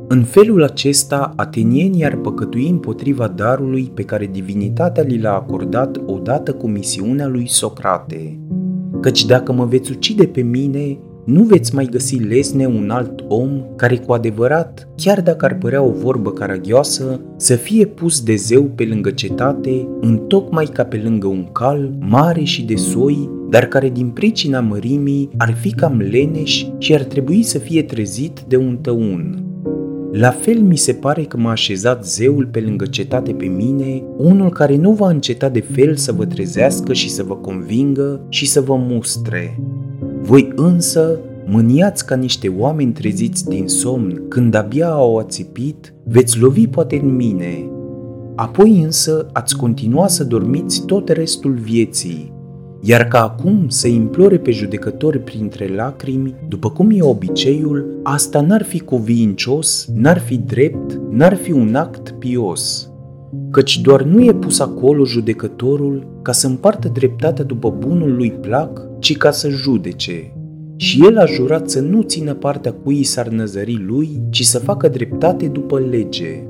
[0.07, 6.53] În felul acesta, atenienii ar păcătui împotriva darului pe care divinitatea li l-a acordat odată
[6.53, 8.39] cu misiunea lui Socrate.
[9.01, 13.49] Căci dacă mă veți ucide pe mine, nu veți mai găsi lesne un alt om
[13.75, 18.63] care cu adevărat, chiar dacă ar părea o vorbă caragioasă, să fie pus de zeu
[18.63, 19.87] pe lângă cetate,
[20.33, 25.29] tocmai ca pe lângă un cal mare și de soi, dar care din pricina mărimii
[25.37, 29.43] ar fi cam leneș și ar trebui să fie trezit de un tăun.
[30.11, 34.49] La fel mi se pare că m-a așezat zeul pe lângă cetate pe mine, unul
[34.49, 38.61] care nu va înceta de fel să vă trezească și să vă convingă și să
[38.61, 39.59] vă mustre.
[40.25, 46.67] Voi însă, mâniați ca niște oameni treziți din somn, când abia au ațipit, veți lovi
[46.67, 47.69] poate în mine.
[48.35, 52.33] Apoi însă ați continua să dormiți tot restul vieții,
[52.81, 58.63] iar ca acum să implore pe judecători printre lacrimi, după cum e obiceiul, asta n-ar
[58.63, 62.92] fi cuvincios, n-ar fi drept, n-ar fi un act pios.
[63.51, 68.81] Căci doar nu e pus acolo judecătorul ca să împartă dreptatea după bunul lui plac,
[68.99, 70.33] ci ca să judece.
[70.75, 74.87] Și el a jurat să nu țină partea cui s-ar năzări lui, ci să facă
[74.87, 76.43] dreptate după lege.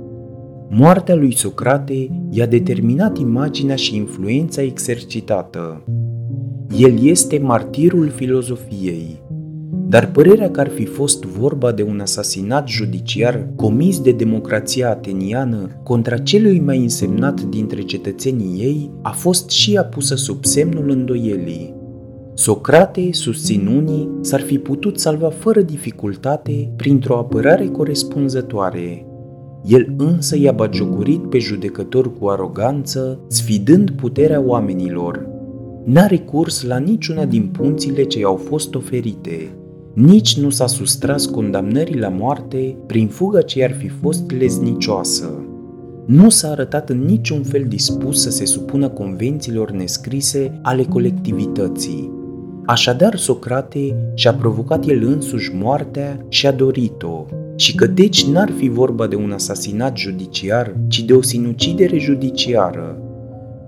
[0.70, 5.84] Moartea lui Socrate i-a determinat imaginea și influența exercitată.
[6.78, 9.23] El este martirul filozofiei.
[9.88, 15.70] Dar părerea că ar fi fost vorba de un asasinat judiciar comis de democrația ateniană
[15.84, 21.74] contra celui mai însemnat dintre cetățenii ei a fost și ea pusă sub semnul îndoielii.
[22.34, 29.06] Socrate, susținunii, s-ar fi putut salva fără dificultate printr-o apărare corespunzătoare.
[29.66, 35.26] El însă i-a bagiocurit pe judecător cu aroganță, sfidând puterea oamenilor–
[35.84, 39.52] n-a recurs la niciuna din punțile ce i-au fost oferite,
[39.94, 45.46] nici nu s-a sustras condamnării la moarte prin fugă ce i-ar fi fost leznicioasă.
[46.06, 52.12] Nu s-a arătat în niciun fel dispus să se supună convențiilor nescrise ale colectivității.
[52.66, 57.26] Așadar, Socrate și-a provocat el însuși moartea și a dorit-o,
[57.56, 63.03] și că deci n-ar fi vorba de un asasinat judiciar, ci de o sinucidere judiciară,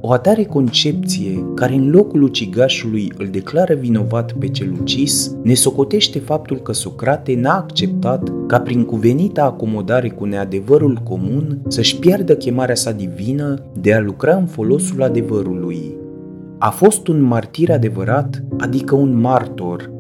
[0.08, 6.20] o atare concepție care în locul ucigașului îl declară vinovat pe cel ucis, ne socotește
[6.20, 12.76] faptul că Socrate n-a acceptat ca prin cuvenita acomodare cu neadevărul comun să-și piardă chemarea
[12.76, 15.96] sa divină de a lucra în folosul adevărului.
[16.58, 19.92] A fost un martir adevărat, adică un martor,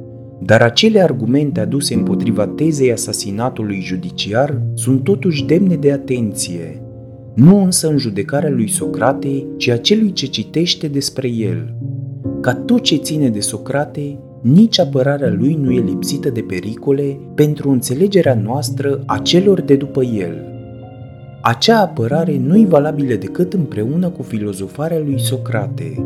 [0.41, 6.79] dar acele argumente aduse împotriva tezei asasinatului judiciar sunt totuși demne de atenție–
[7.36, 11.74] nu însă în judecarea lui Socrate, ci a celui ce citește despre el.
[12.41, 17.69] Ca tot ce ține de Socrate, nici apărarea lui nu e lipsită de pericole pentru
[17.69, 20.43] înțelegerea noastră a celor de după el.
[21.41, 26.06] Acea apărare nu e valabilă decât împreună cu filozofarea lui Socrate.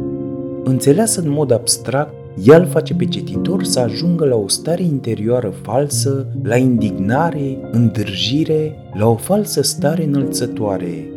[0.63, 2.13] Înțeleasă în mod abstract,
[2.43, 8.75] ea îl face pe cititor să ajungă la o stare interioară falsă, la indignare, îndârjire,
[8.93, 11.07] la o falsă stare înălțătoare,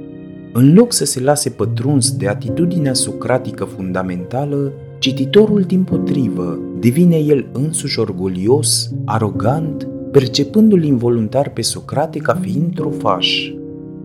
[0.53, 7.47] în loc să se lase pătruns de atitudinea socratică fundamentală, cititorul din potrivă devine el
[7.53, 13.51] însuși orgolios, arogant, percepându-l involuntar pe Socrate ca fiind trofaș.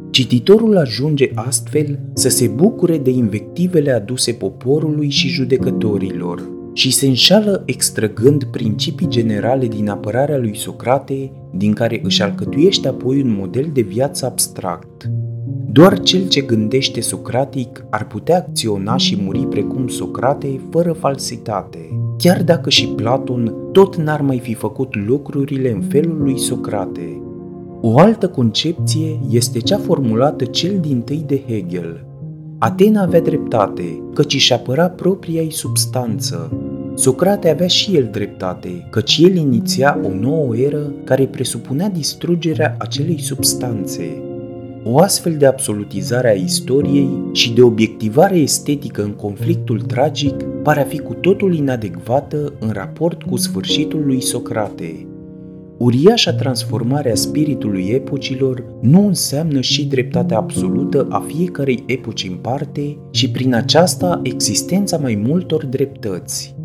[0.10, 7.64] Cititorul ajunge astfel să se bucure de invectivele aduse poporului și judecătorilor și se înșală
[7.66, 13.82] extrăgând principii generale din apărarea lui Socrate, din care își alcătuiește apoi un model de
[13.82, 15.10] viață abstract.
[15.78, 22.44] Doar cel ce gândește socratic ar putea acționa și muri precum Socrate fără falsitate, chiar
[22.44, 27.22] dacă și Platon tot n-ar mai fi făcut lucrurile în felul lui Socrate.
[27.82, 32.06] O altă concepție este cea formulată cel din tâi de Hegel.
[32.58, 36.52] Atena avea dreptate, căci își apăra propria ei substanță.
[36.96, 43.20] Socrate avea și el dreptate, căci el iniția o nouă eră care presupunea distrugerea acelei
[43.22, 44.22] substanțe.
[44.90, 50.84] O astfel de absolutizare a istoriei și de obiectivare estetică în conflictul tragic pare a
[50.84, 55.08] fi cu totul inadecvată în raport cu sfârșitul lui Socrate.
[55.78, 62.98] Uriașa transformare a spiritului epocilor nu înseamnă și dreptatea absolută a fiecarei epoci în parte
[63.12, 66.57] și prin aceasta existența mai multor dreptăți.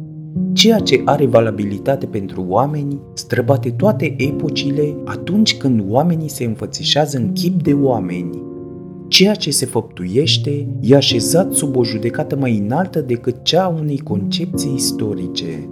[0.53, 7.33] Ceea ce are valabilitate pentru oameni străbate toate epocile atunci când oamenii se înfățișează în
[7.33, 8.43] chip de oameni.
[9.09, 13.99] Ceea ce se făptuiește e așezat sub o judecată mai înaltă decât cea a unei
[13.99, 15.68] concepții istorice.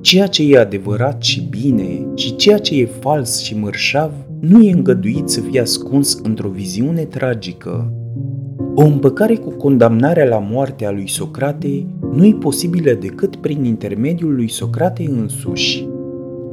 [0.00, 4.72] Ceea ce e adevărat și bine și ceea ce e fals și mărșav nu e
[4.72, 7.92] îngăduit să fie ascuns într-o viziune tragică.
[8.74, 11.86] O împăcare cu condamnarea la moarte a lui Socrate
[12.16, 15.86] nu e posibilă decât prin intermediul lui Socrate însuși.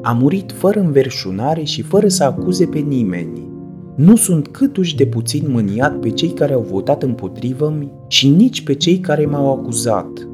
[0.01, 3.51] A murit fără înverșunare și fără să acuze pe nimeni.
[3.95, 7.74] Nu sunt câtuși de puțin mâniat pe cei care au votat împotrivă
[8.07, 10.28] și nici pe cei care m-au acuzat.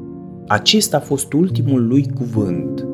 [0.46, 2.86] Acesta a fost ultimul lui cuvânt.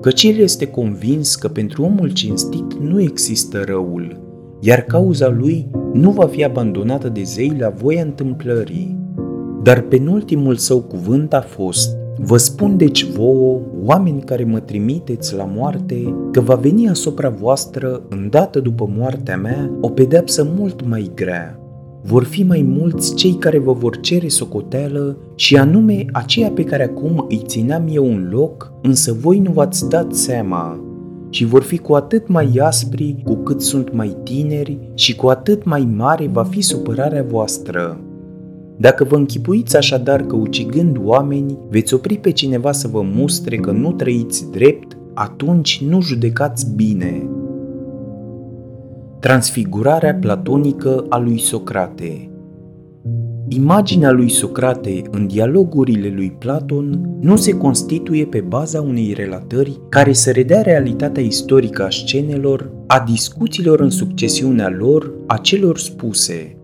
[0.00, 4.20] Căci el este convins că pentru omul cinstit nu există răul,
[4.60, 8.98] iar cauza lui nu va fi abandonată de zei la voia întâmplării.
[9.62, 15.50] Dar penultimul său cuvânt a fost, Vă spun deci vouă, oameni care mă trimiteți la
[15.54, 21.60] moarte, că va veni asupra voastră, îndată după moartea mea, o pedeapsă mult mai grea.
[22.02, 26.84] Vor fi mai mulți cei care vă vor cere socoteală și anume aceea pe care
[26.84, 30.84] acum îi țineam eu un loc, însă voi nu v-ați dat seama,
[31.30, 35.64] și vor fi cu atât mai aspri cu cât sunt mai tineri și cu atât
[35.64, 38.00] mai mare va fi supărarea voastră.
[38.80, 43.70] Dacă vă închipuiți așadar că ucigând oameni veți opri pe cineva să vă mustre că
[43.70, 47.28] nu trăiți drept, atunci nu judecați bine.
[49.18, 52.30] Transfigurarea platonică a lui Socrate
[53.48, 60.12] Imaginea lui Socrate în dialogurile lui Platon nu se constituie pe baza unei relatări care
[60.12, 66.59] să redea realitatea istorică a scenelor, a discuțiilor în succesiunea lor, a celor spuse.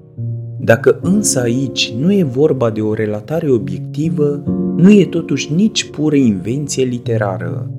[0.67, 4.43] Dacă însă aici nu e vorba de o relatare obiectivă,
[4.77, 7.71] nu e totuși nici pură invenție literară.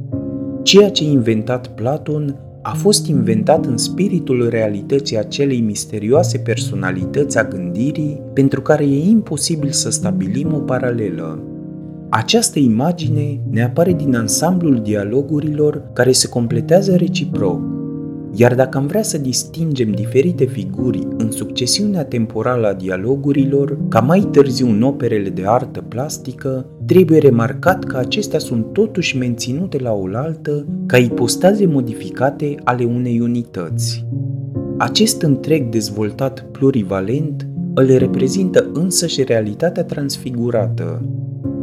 [0.64, 7.44] Ceea ce a inventat Platon a fost inventat în spiritul realității acelei misterioase personalități a
[7.44, 11.40] gândirii pentru care e imposibil să stabilim o paralelă.
[12.10, 17.77] Această imagine ne apare din ansamblul dialogurilor care se completează reciproc.
[18.34, 24.28] Iar dacă am vrea să distingem diferite figuri în succesiunea temporală a dialogurilor, ca mai
[24.32, 30.66] târziu în operele de artă plastică, trebuie remarcat că acestea sunt totuși menținute la oaltă
[30.86, 34.06] ca ipostaze modificate ale unei unități.
[34.78, 41.06] Acest întreg dezvoltat plurivalent îl reprezintă însăși realitatea transfigurată,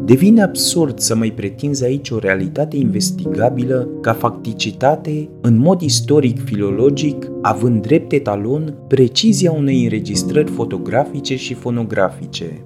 [0.05, 7.83] Devine absurd să mai pretinzi aici o realitate investigabilă ca facticitate, în mod istoric-filologic, având
[7.83, 12.65] drept etalon precizia unei înregistrări fotografice și fonografice.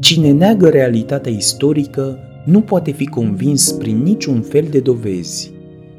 [0.00, 5.52] Cine neagă realitatea istorică nu poate fi convins prin niciun fel de dovezi.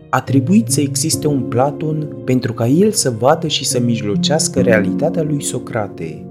[0.09, 5.23] A trebuit să existe un Platon pentru ca el să vadă și să mijlocească realitatea
[5.23, 6.25] lui Socrate.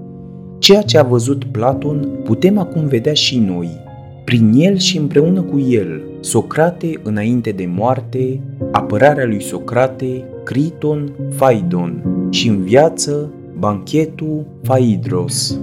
[0.59, 3.69] Ceea ce a văzut Platon putem acum vedea și noi–
[4.29, 12.03] prin el și împreună cu el, Socrate înainte de moarte, apărarea lui Socrate, Criton, Phaidon
[12.29, 15.59] și în viață, banchetul Phaidros.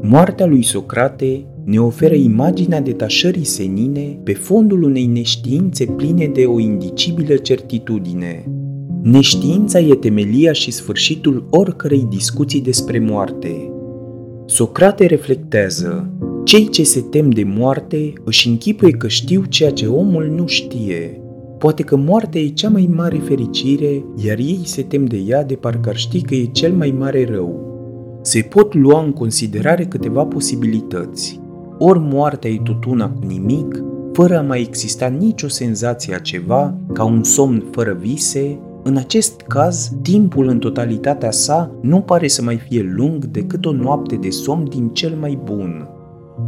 [0.00, 6.58] Moartea lui Socrate ne oferă imaginea detașării senine pe fondul unei neștiințe pline de o
[6.58, 8.44] indicibilă certitudine.
[9.02, 13.72] Neștiința e temelia și sfârșitul oricărei discuții despre moarte.
[14.46, 16.10] Socrate reflectează,
[16.48, 21.20] cei ce se tem de moarte își închipuie că știu ceea ce omul nu știe.
[21.58, 25.54] Poate că moartea e cea mai mare fericire, iar ei se tem de ea de
[25.54, 27.66] parcă ar ști că e cel mai mare rău.
[28.22, 31.40] Se pot lua în considerare câteva posibilități.
[31.78, 33.82] Ori moartea e tot una cu nimic,
[34.12, 39.40] fără a mai exista nicio senzație a ceva, ca un somn fără vise, în acest
[39.40, 44.30] caz, timpul în totalitatea sa nu pare să mai fie lung decât o noapte de
[44.30, 45.88] somn din cel mai bun.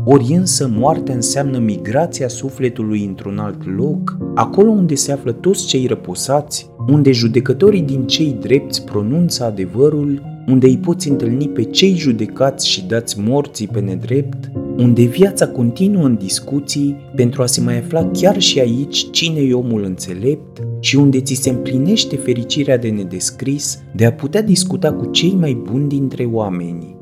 [0.05, 5.87] Ori însă moartea înseamnă migrația sufletului într-un alt loc, acolo unde se află toți cei
[5.87, 12.69] răposați, unde judecătorii din cei drepți pronunță adevărul, unde îi poți întâlni pe cei judecați
[12.69, 18.11] și dați morții pe nedrept, unde viața continuă în discuții pentru a se mai afla
[18.13, 23.83] chiar și aici cine e omul înțelept și unde ți se împlinește fericirea de nedescris
[23.95, 27.00] de a putea discuta cu cei mai buni dintre oameni.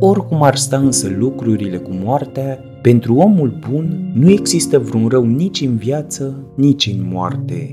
[0.00, 5.60] Oricum ar sta însă lucrurile cu moartea, pentru omul bun nu există vreun rău nici
[5.60, 7.70] în viață, nici în moarte.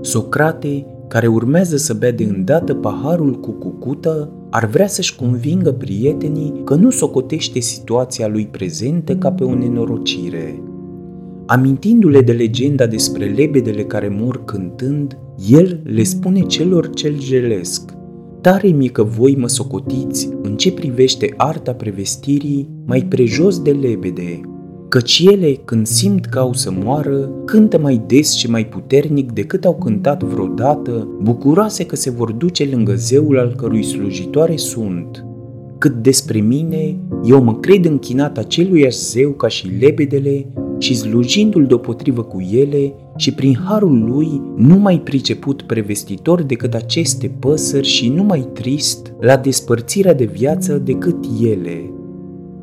[0.00, 6.60] Socrate, care urmează să bea de îndată paharul cu cucută, ar vrea să-și convingă prietenii
[6.64, 10.62] că nu socotește situația lui prezentă ca pe o nenorocire.
[11.46, 15.18] Amintindu-le de legenda despre lebedele care mor cântând,
[15.50, 18.00] el le spune celor ce-l jelesc.
[18.42, 24.40] Tare mi că voi mă socotiți în ce privește arta prevestirii mai prejos de lebede,
[24.88, 29.64] căci ele, când simt că au să moară, cântă mai des și mai puternic decât
[29.64, 35.24] au cântat vreodată, bucuroase că se vor duce lângă zeul al cărui slujitoare sunt.
[35.78, 40.46] Cât despre mine, eu mă cred închinat aceluiași zeu ca și lebedele
[40.82, 47.30] și slujindu-l deopotrivă cu ele și prin harul lui nu mai priceput prevestitor decât aceste
[47.38, 51.90] păsări și nu mai trist la despărțirea de viață decât ele.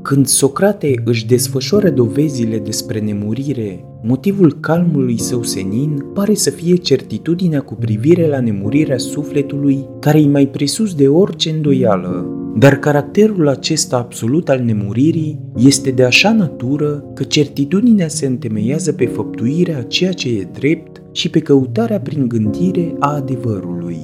[0.01, 7.61] Când Socrate își desfășoară dovezile despre nemurire, motivul calmului său senin pare să fie certitudinea
[7.61, 12.38] cu privire la nemurirea sufletului care îi mai presus de orice îndoială.
[12.59, 19.05] Dar caracterul acesta absolut al nemuririi este de așa natură că certitudinea se întemeiază pe
[19.05, 23.97] făptuirea a ceea ce e drept și pe căutarea prin gândire a adevărului.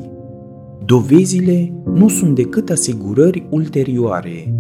[0.86, 4.54] Dovezile nu sunt decât asigurări ulterioare,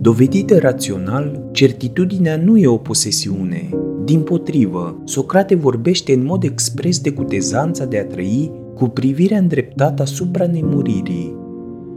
[0.00, 3.68] Dovedite rațional, certitudinea nu e o posesiune.
[4.04, 10.02] Din potrivă, Socrate vorbește în mod expres de cutezanța de a trăi cu privirea îndreptată
[10.02, 11.39] asupra nemuririi,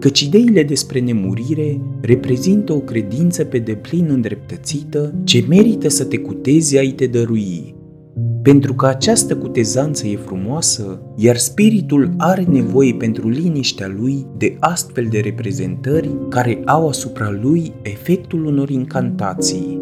[0.03, 6.77] căci ideile despre nemurire reprezintă o credință pe deplin îndreptățită ce merită să te cutezi
[6.77, 7.75] a te dărui,
[8.41, 15.07] pentru că această cutezanță e frumoasă, iar spiritul are nevoie pentru liniștea lui de astfel
[15.09, 19.81] de reprezentări care au asupra lui efectul unor incantații.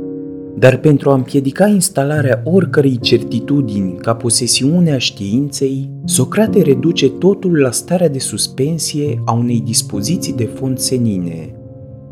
[0.57, 8.09] Dar pentru a împiedica instalarea oricărei certitudini ca posesiunea științei, Socrate reduce totul la starea
[8.09, 11.55] de suspensie a unei dispoziții de fond senine.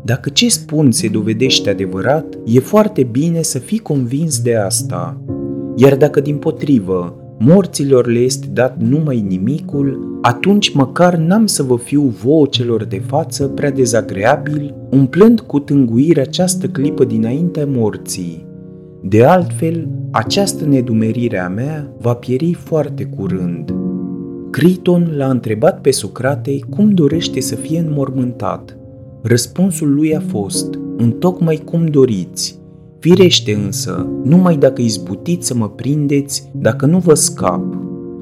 [0.04, 5.24] Dacă ce spun se dovedește adevărat, e foarte bine să fii convins de asta,
[5.76, 11.76] iar dacă din potrivă morților le este dat numai nimicul, atunci măcar n-am să vă
[11.76, 18.46] fiu vouă celor de față prea dezagreabil, umplând cu tânguire această clipă dinaintea morții.
[19.02, 23.74] De altfel, această nedumerire a mea va pieri foarte curând.
[24.50, 28.76] Criton l-a întrebat pe Socrate cum dorește să fie înmormântat.
[29.22, 32.59] Răspunsul lui a fost, întocmai cum doriți,
[33.00, 37.76] Firește însă, numai dacă izbutiți să mă prindeți, dacă nu vă scap.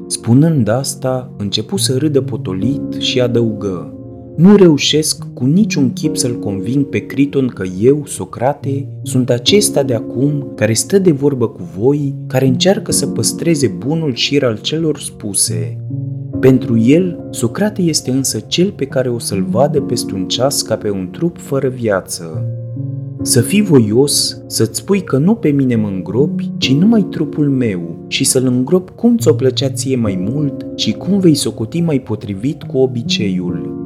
[0.07, 3.93] Spunând asta, începu să râdă potolit și adăugă.
[4.37, 9.95] Nu reușesc cu niciun chip să-l conving pe Criton că eu, Socrate, sunt acesta de
[9.95, 14.99] acum care stă de vorbă cu voi, care încearcă să păstreze bunul șir al celor
[14.99, 15.85] spuse.
[16.41, 20.77] Pentru el, Socrate este însă cel pe care o să-l vadă peste un ceas ca
[20.77, 22.58] pe un trup fără viață.
[23.23, 28.05] Să fii voios, să-ți spui că nu pe mine mă îngropi, ci numai trupul meu
[28.09, 32.63] și să-l îngrop cum ți-o plăcea ție mai mult și cum vei socoti mai potrivit
[32.63, 33.77] cu obiceiul.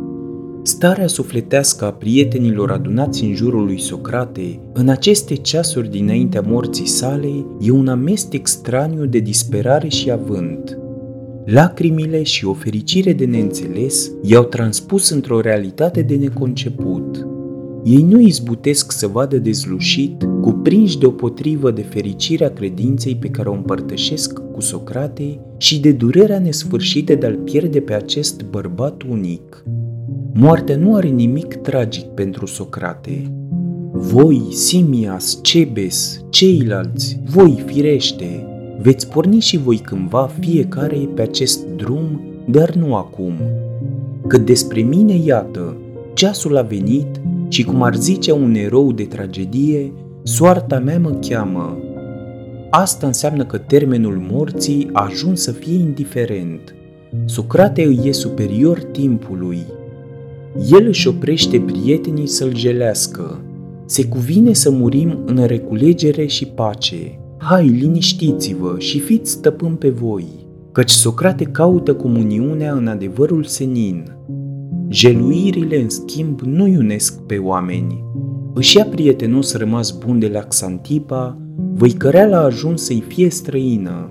[0.62, 7.46] Starea sufletească a prietenilor adunați în jurul lui Socrate, în aceste ceasuri dinaintea morții sale,
[7.60, 10.78] e un amestec straniu de disperare și avânt.
[11.44, 17.26] Lacrimile și o fericire de neînțeles i-au transpus într-o realitate de neconceput–
[17.84, 24.38] ei nu izbutesc să vadă dezlușit, cuprinși deopotrivă de fericirea credinței pe care o împărtășesc
[24.52, 29.64] cu Socrate și de durerea nesfârșită de a-l pierde pe acest bărbat unic.
[30.34, 33.32] Moartea nu are nimic tragic pentru Socrate.
[33.92, 38.46] Voi, Simias, Cebes, ceilalți, voi firește,
[38.80, 43.32] veți porni și voi cândva fiecare pe acest drum, dar nu acum.
[44.26, 45.76] Cât despre mine, iată,
[46.14, 47.20] ceasul a venit
[47.52, 49.92] și cum ar zice un erou de tragedie,
[50.22, 51.78] soarta mea mă cheamă.
[52.70, 56.74] Asta înseamnă că termenul morții a ajuns să fie indiferent.
[57.24, 59.58] Socrate îi e superior timpului.
[60.70, 63.40] El își oprește prietenii să-l gelească.
[63.86, 67.18] Se cuvine să murim în reculegere și pace.
[67.38, 70.26] Hai, liniștiți-vă și fiți stăpân pe voi,
[70.72, 74.16] căci Socrate caută comuniunea în adevărul senin,
[74.92, 78.04] Jeluirile, în schimb, nu iunesc pe oameni.
[78.54, 81.38] își ia prietenos rămas bun de la Xantipa,
[81.74, 84.10] văicăreala a ajuns să-i fie străină.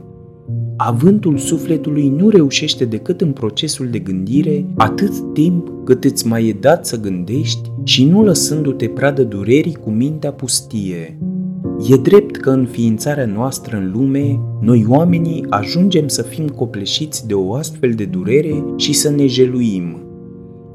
[0.77, 6.57] Avântul sufletului nu reușește decât în procesul de gândire atât timp cât îți mai e
[6.59, 11.17] dat să gândești și nu lăsându-te pradă durerii cu mintea pustie.
[11.89, 17.33] E drept că în ființarea noastră în lume, noi oamenii ajungem să fim copleșiți de
[17.33, 20.05] o astfel de durere și să ne jeluim.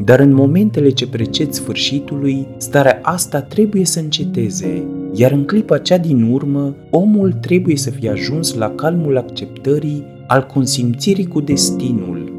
[0.05, 5.99] Dar în momentele ce preced sfârșitului, starea asta trebuie să înceteze, iar în clipa cea
[5.99, 12.33] din urmă, omul trebuie să fie ajuns la calmul acceptării al consimțirii cu destinul.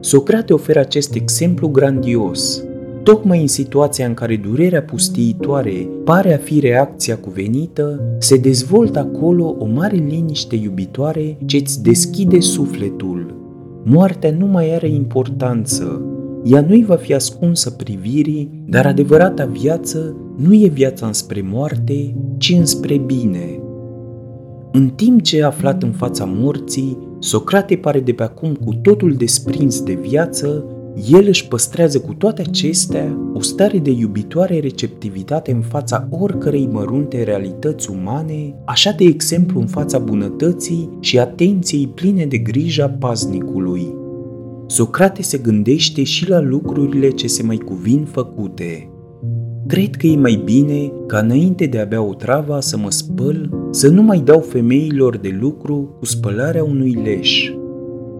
[0.00, 2.62] Socrate oferă acest exemplu grandios–
[3.08, 9.56] Tocmai în situația în care durerea pustiitoare pare a fi reacția cuvenită, se dezvoltă acolo
[9.58, 13.34] o mare liniște iubitoare ce îți deschide sufletul.
[13.84, 16.02] Moartea nu mai are importanță,
[16.44, 22.54] ea nu-i va fi ascunsă privirii, dar adevărata viață nu e viața înspre moarte, ci
[22.58, 23.60] înspre bine.
[24.72, 29.14] În timp ce e aflat în fața morții, Socrate pare de pe acum cu totul
[29.14, 30.64] desprins de viață
[31.10, 37.22] el își păstrează cu toate acestea o stare de iubitoare receptivitate în fața oricărei mărunte
[37.22, 43.97] realități umane, așa de exemplu în fața bunătății și atenției pline de grija paznicului.
[44.70, 48.90] Socrate se gândește și la lucrurile ce se mai cuvin făcute.
[49.66, 53.50] Cred că e mai bine ca înainte de a bea o travă să mă spăl,
[53.70, 57.50] să nu mai dau femeilor de lucru cu spălarea unui leș,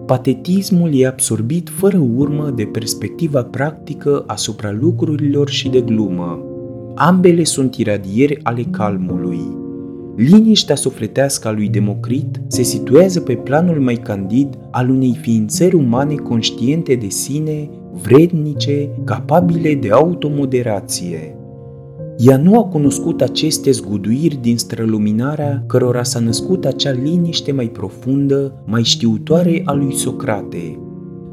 [0.09, 6.39] patetismul e absorbit fără urmă de perspectiva practică asupra lucrurilor și de glumă.
[6.95, 9.39] Ambele sunt iradieri ale calmului.
[10.19, 16.15] Liniștea sufletească a lui Democrit se situează pe planul mai candid al unei ființări umane
[16.15, 17.69] conștiente de sine,
[18.01, 21.35] vrednice, capabile de automoderație.
[22.17, 28.63] Ea nu a cunoscut aceste zguduiri din străluminarea cărora s-a născut acea liniște mai profundă,
[28.65, 30.79] mai știutoare a lui Socrate.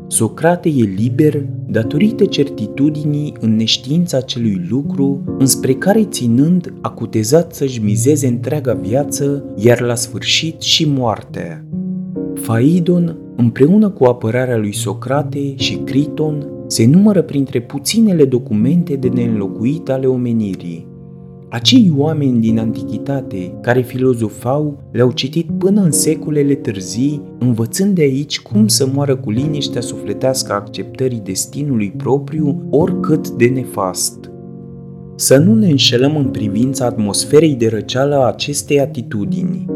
[0.09, 7.83] Socrate e liber datorită certitudinii în neștiința acelui lucru înspre care ținând a cutezat să-și
[7.83, 11.65] mizeze întreaga viață, iar la sfârșit și moartea.
[12.35, 19.91] Faidon, împreună cu apărarea lui Socrate și Criton, se numără printre puținele documente de neînlocuit
[19.91, 20.87] ale omenirii.
[21.57, 28.41] Acei oameni din antichitate care filozofau le-au citit până în secolele târzii, învățând de aici
[28.41, 34.31] cum să moară cu liniștea sufletească a acceptării destinului propriu, oricât de nefast.
[35.15, 39.67] Să nu ne înșelăm în privința atmosferei de răceală a acestei atitudini,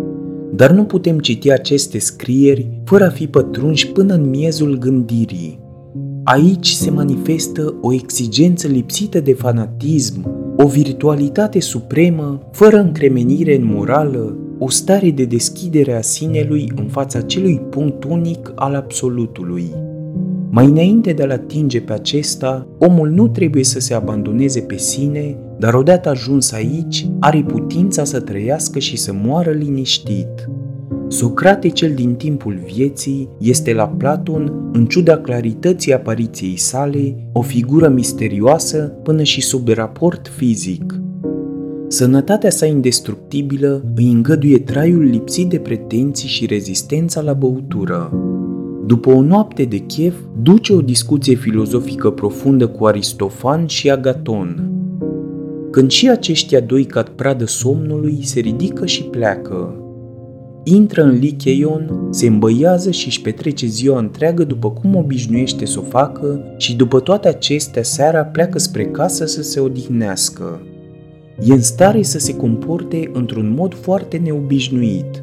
[0.55, 5.59] dar nu putem citi aceste scrieri fără a fi pătrunși până în miezul gândirii.
[6.24, 14.37] Aici se manifestă o exigență lipsită de fanatism, o virtualitate supremă, fără încremenire în morală,
[14.59, 19.75] o stare de deschidere a sinelui în fața acelui punct unic al absolutului.
[20.51, 25.37] Mai înainte de a-l atinge pe acesta, omul nu trebuie să se abandoneze pe sine,
[25.59, 30.49] dar odată ajuns aici, are putința să trăiască și să moară liniștit.
[31.13, 37.89] Socrate cel din timpul vieții este la Platon, în ciuda clarității apariției sale, o figură
[37.89, 41.01] misterioasă până și sub raport fizic.
[41.89, 48.13] Sănătatea sa indestructibilă îi îngăduie traiul lipsit de pretenții și rezistența la băutură.
[48.87, 54.71] După o noapte de chef, duce o discuție filozofică profundă cu Aristofan și Agaton.
[55.71, 59.80] Când și aceștia doi cad pradă somnului, se ridică și pleacă.
[60.65, 65.83] Intră în Licheion, se îmbăiază și își petrece ziua întreagă după cum obișnuiește să o
[65.83, 70.61] facă și după toate acestea seara pleacă spre casă să se odihnească.
[71.45, 75.23] E în stare să se comporte într-un mod foarte neobișnuit.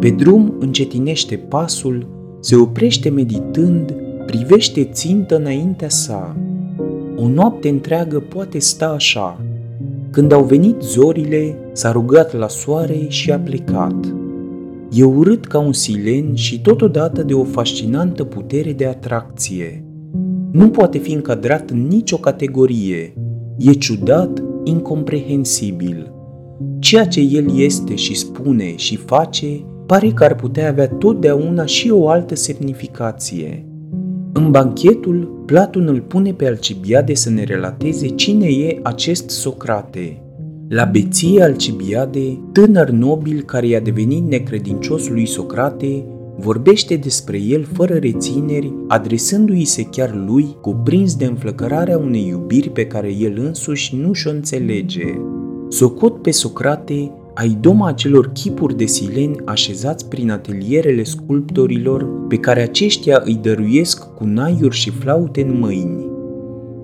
[0.00, 2.06] Pe drum încetinește pasul,
[2.40, 3.94] se oprește meditând,
[4.26, 6.36] privește țintă înaintea sa.
[7.16, 9.40] O noapte întreagă poate sta așa.
[10.10, 14.14] Când au venit zorile, s-a rugat la soare și a plecat.
[14.94, 19.84] E urât ca un silen și totodată de o fascinantă putere de atracție.
[20.50, 23.14] Nu poate fi încadrat în nicio categorie.
[23.58, 26.12] E ciudat, incomprehensibil.
[26.78, 29.46] Ceea ce el este și spune și face
[29.86, 33.66] pare că ar putea avea totdeauna și o altă semnificație.
[34.32, 40.16] În banchetul, Platon îl pune pe Alcibiade să ne relateze cine e acest Socrate–
[40.68, 46.04] la beție Alcibiade, tânăr nobil care i-a devenit necredincios lui Socrate,
[46.38, 52.86] vorbește despre el fără rețineri, adresându-i se chiar lui, cuprins de înflăcărarea unei iubiri pe
[52.86, 55.14] care el însuși nu și-o înțelege.
[55.68, 62.62] Socot pe Socrate ai doma acelor chipuri de sileni așezați prin atelierele sculptorilor pe care
[62.62, 66.11] aceștia îi dăruiesc cu naiuri și flaute în mâini.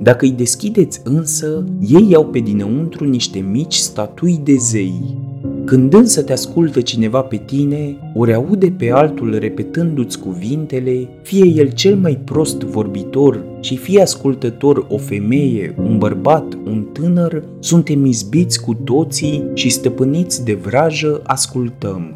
[0.02, 5.16] Dacă îi deschideți însă, ei au pe dinăuntru niște mici statui de zei.
[5.64, 11.70] Când însă te ascultă cineva pe tine, ori aude pe altul repetându-ți cuvintele, fie el
[11.70, 18.60] cel mai prost vorbitor și fie ascultător o femeie, un bărbat, un tânăr, suntem izbiți
[18.60, 22.14] cu toții și stăpâniți de vrajă ascultăm.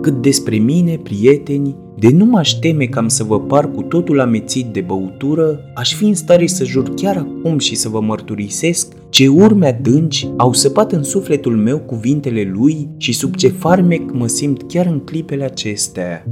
[0.00, 4.66] Cât despre mine, prieteni, de nu m-aș teme cam să vă par cu totul amețit
[4.66, 9.28] de băutură, aș fi în stare să jur chiar acum și să vă mărturisesc ce
[9.28, 14.62] urme adânci au săpat în sufletul meu cuvintele lui și sub ce farmec mă simt
[14.68, 16.24] chiar în clipele acestea.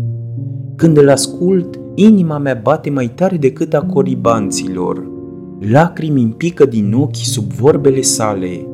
[0.77, 5.07] Când îl ascult, inima mea bate mai tare decât a coribanților.
[5.71, 8.67] Lacrimi îmi pică din ochi sub vorbele sale.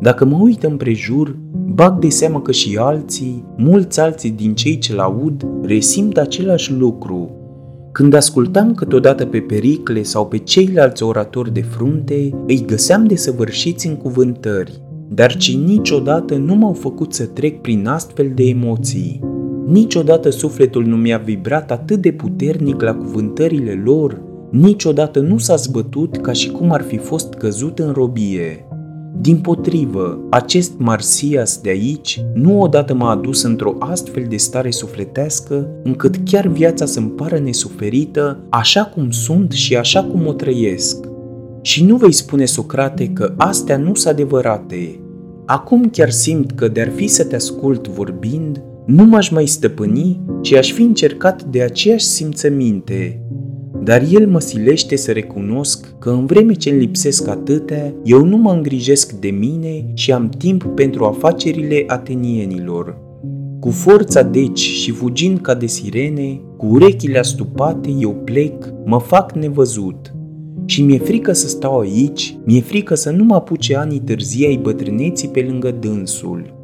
[0.00, 1.36] Dacă mă uit împrejur,
[1.74, 7.30] bag de seamă că și alții, mulți alții din cei ce-l aud, resimt același lucru.
[7.92, 13.86] Când ascultam câteodată pe Pericle sau pe ceilalți oratori de frunte, îi găseam de săvârșiți
[13.86, 19.20] în cuvântări, dar ci niciodată nu m-au făcut să trec prin astfel de emoții.
[19.66, 26.16] Niciodată sufletul nu mi-a vibrat atât de puternic la cuvântările lor, niciodată nu s-a zbătut
[26.16, 28.67] ca și cum ar fi fost căzut în robie.
[29.20, 35.68] Din potrivă, acest Marsias de aici nu odată m-a adus într-o astfel de stare sufletească
[35.82, 41.06] încât chiar viața să-mi pară nesuferită așa cum sunt și așa cum o trăiesc.
[41.62, 45.00] Și nu vei spune, Socrate, că astea nu sunt adevărate.
[45.46, 50.52] Acum chiar simt că de-ar fi să te ascult vorbind, nu m-aș mai stăpâni, ci
[50.52, 53.22] aș fi încercat de aceeași simțăminte,
[53.88, 58.36] dar el mă silește să recunosc că în vreme ce îmi lipsesc atâtea, eu nu
[58.36, 62.98] mă îngrijesc de mine și am timp pentru afacerile atenienilor.
[63.60, 69.32] Cu forța deci și fugind ca de sirene, cu urechile astupate, eu plec, mă fac
[69.32, 70.14] nevăzut.
[70.64, 74.56] Și mi-e frică să stau aici, mi-e frică să nu mă apuce anii târzii ai
[74.62, 76.57] bătrâneții pe lângă dânsul.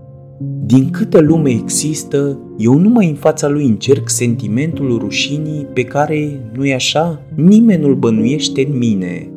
[0.66, 6.74] Din câtă lume există, eu numai în fața lui încerc sentimentul rușinii pe care, nu-i
[6.74, 9.28] așa, nimeni nu-l bănuiește în mine.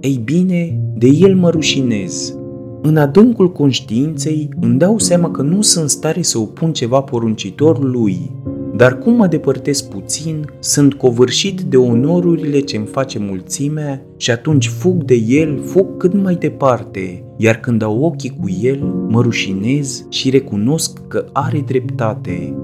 [0.00, 2.36] Ei bine, de el mă rușinez.
[2.82, 8.30] În adâncul conștiinței îmi dau seama că nu sunt stare să opun ceva poruncitor lui,
[8.76, 14.68] dar cum mă depărtez puțin, sunt covârșit de onorurile ce îmi face mulțimea și atunci
[14.68, 20.06] fug de el, fug cât mai departe, iar când au ochii cu el, mă rușinez
[20.08, 22.54] și recunosc că are dreptate.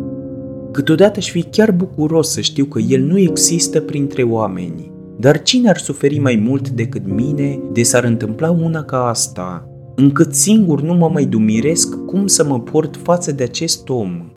[0.71, 5.69] Câteodată aș fi chiar bucuros să știu că el nu există printre oameni, dar cine
[5.69, 10.95] ar suferi mai mult decât mine de s-ar întâmpla una ca asta, încât singur nu
[10.95, 14.33] mă mai dumiresc cum să mă port față de acest om,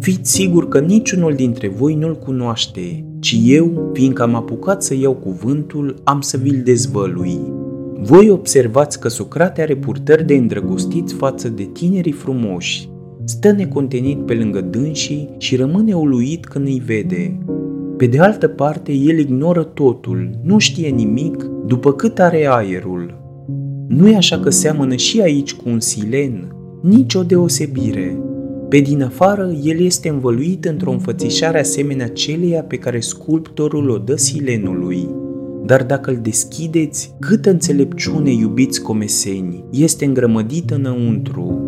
[0.00, 5.14] Fiți sigur că niciunul dintre voi nu-l cunoaște, ci eu, fiindcă am apucat să iau
[5.14, 7.38] cuvântul, am să vi-l dezvălui.
[8.00, 12.88] Voi observați că Socrate are purtări de îndrăgostiți față de tinerii frumoși.
[13.24, 17.38] Stă necontenit pe lângă dânsii și rămâne uluit când îi vede.
[17.96, 23.22] Pe de altă parte, el ignoră totul, nu știe nimic, după cât are aerul.
[23.88, 28.18] Nu e așa că seamănă și aici cu un silen, nici o deosebire.
[28.74, 34.16] Pe din afară, el este învăluit într-o înfățișare asemenea celeia pe care sculptorul o dă
[34.16, 35.08] silenului.
[35.64, 41.60] Dar dacă îl deschideți, câtă înțelepciune, iubiți comeseni, este îngrămădită înăuntru.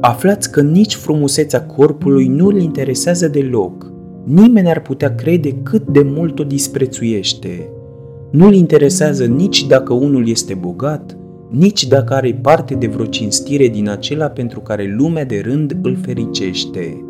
[0.00, 3.92] Aflați că nici frumusețea corpului nu îl interesează deloc.
[4.24, 7.68] Nimeni ar putea crede cât de mult o disprețuiește.
[8.30, 11.16] Nu-l interesează nici dacă unul este bogat,
[11.50, 15.96] nici dacă are parte de vreo cinstire din acela pentru care lumea de rând îl
[16.02, 17.04] fericește.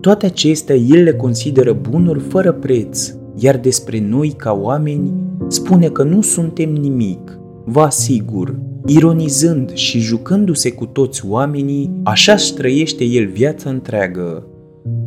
[0.00, 5.12] Toate acestea el le consideră bunuri fără preț, iar despre noi ca oameni
[5.48, 7.38] spune că nu suntem nimic.
[7.64, 14.46] Vă asigur, ironizând și jucându-se cu toți oamenii, așa își trăiește el viața întreagă.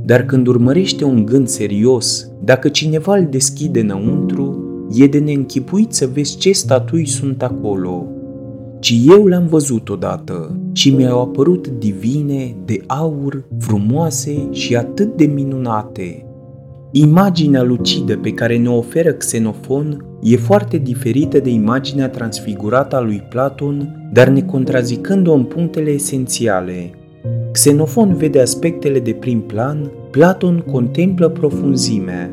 [0.05, 4.63] Dar când urmărește un gând serios, dacă cineva îl deschide înăuntru,
[4.93, 8.05] e de neînchipuit să vezi ce statui sunt acolo–
[8.79, 15.25] ci eu le-am văzut odată și mi-au apărut divine, de aur, frumoase și atât de
[15.25, 16.25] minunate.
[16.91, 23.23] Imaginea lucidă pe care ne oferă Xenofon e foarte diferită de imaginea transfigurată a lui
[23.29, 26.89] Platon, dar ne contrazicând-o în punctele esențiale.
[27.51, 32.31] Xenofon vede aspectele de prim plan, Platon contemplă profunzimea.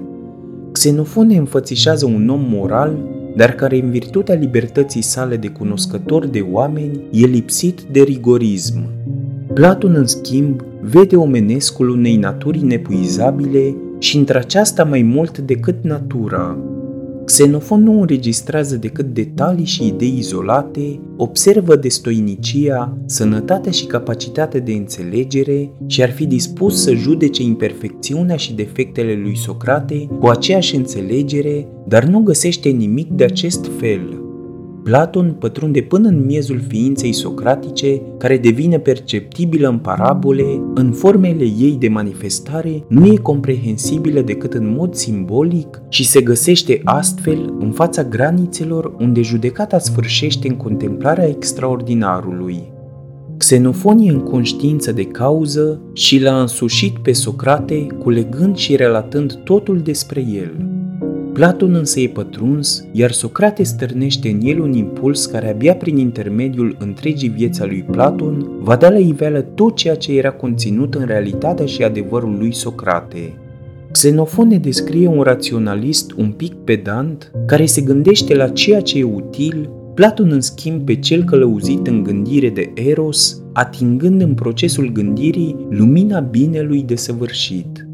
[0.72, 2.98] Xenofon ne înfățișează un om moral
[3.36, 8.92] dar care în virtutea libertății sale de cunoscător de oameni e lipsit de rigorism.
[9.54, 16.58] Platon, în schimb, vede omenescul unei naturi nepuizabile și într-aceasta mai mult decât natura,
[17.24, 25.70] Xenofon nu înregistrează decât detalii și idei izolate, observă destoinicia, sănătatea și capacitatea de înțelegere
[25.86, 32.04] și ar fi dispus să judece imperfecțiunea și defectele lui Socrate cu aceeași înțelegere, dar
[32.04, 34.13] nu găsește nimic de acest fel.
[34.84, 41.76] Platon pătrunde până în miezul ființei socratice, care devine perceptibilă în parabole, în formele ei
[41.78, 48.04] de manifestare, nu e comprehensibilă decât în mod simbolic și se găsește astfel în fața
[48.04, 52.72] granițelor unde judecata sfârșește în contemplarea extraordinarului.
[53.36, 59.78] Xenofon e în conștiință de cauză și l-a însușit pe Socrate, culegând și relatând totul
[59.78, 60.83] despre el.
[61.34, 66.76] Platon însă e pătruns, iar Socrate stârnește în el un impuls care abia prin intermediul
[66.78, 71.04] întregii vieți a lui Platon va da la iveală tot ceea ce era conținut în
[71.06, 73.38] realitatea și adevărul lui Socrate.
[73.92, 79.02] Xenofon ne descrie un raționalist un pic pedant, care se gândește la ceea ce e
[79.02, 85.66] util, Platon în schimb pe cel călăuzit în gândire de Eros, atingând în procesul gândirii
[85.70, 87.88] lumina binelui desăvârșit.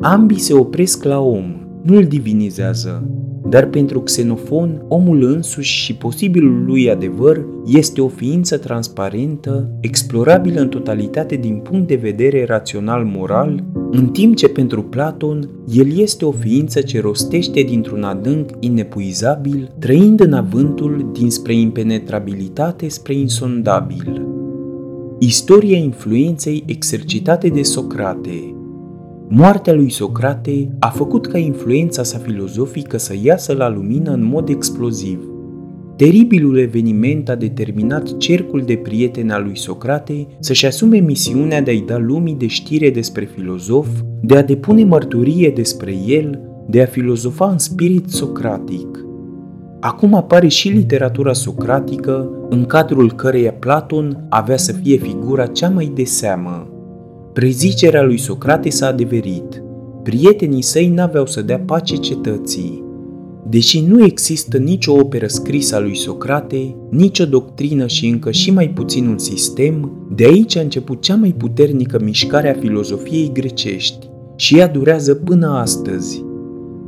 [0.00, 3.08] Ambii se opresc la om, nu îl divinizează,
[3.48, 10.68] dar pentru Xenofon, omul însuși și posibilul lui adevăr este o ființă transparentă, explorabilă în
[10.68, 16.80] totalitate din punct de vedere rațional-moral, în timp ce pentru Platon, el este o ființă
[16.80, 24.26] ce rostește dintr-un adânc inepuizabil, trăind în avântul dinspre impenetrabilitate spre insondabil.
[25.18, 28.54] Istoria influenței exercitate de Socrate
[29.28, 34.48] Moartea lui Socrate a făcut ca influența sa filozofică să iasă la lumină în mod
[34.48, 35.28] exploziv.
[35.96, 41.84] Teribilul eveniment a determinat cercul de prieteni al lui Socrate să-și asume misiunea de a-i
[41.86, 43.86] da lumii de știre despre filozof,
[44.20, 49.04] de a depune mărturie despre el, de a filozofa în spirit socratic.
[49.80, 55.92] Acum apare și literatura socratică, în cadrul căreia Platon avea să fie figura cea mai
[55.94, 56.73] de seamă.
[57.34, 59.62] Prezicerea lui Socrate s-a adeverit.
[60.02, 62.84] Prietenii săi n-aveau să dea pace cetății.
[63.48, 68.68] Deși nu există nicio operă scrisă a lui Socrate, nicio doctrină și încă și mai
[68.68, 74.58] puțin un sistem, de aici a început cea mai puternică mișcare a filozofiei grecești și
[74.58, 76.24] ea durează până astăzi.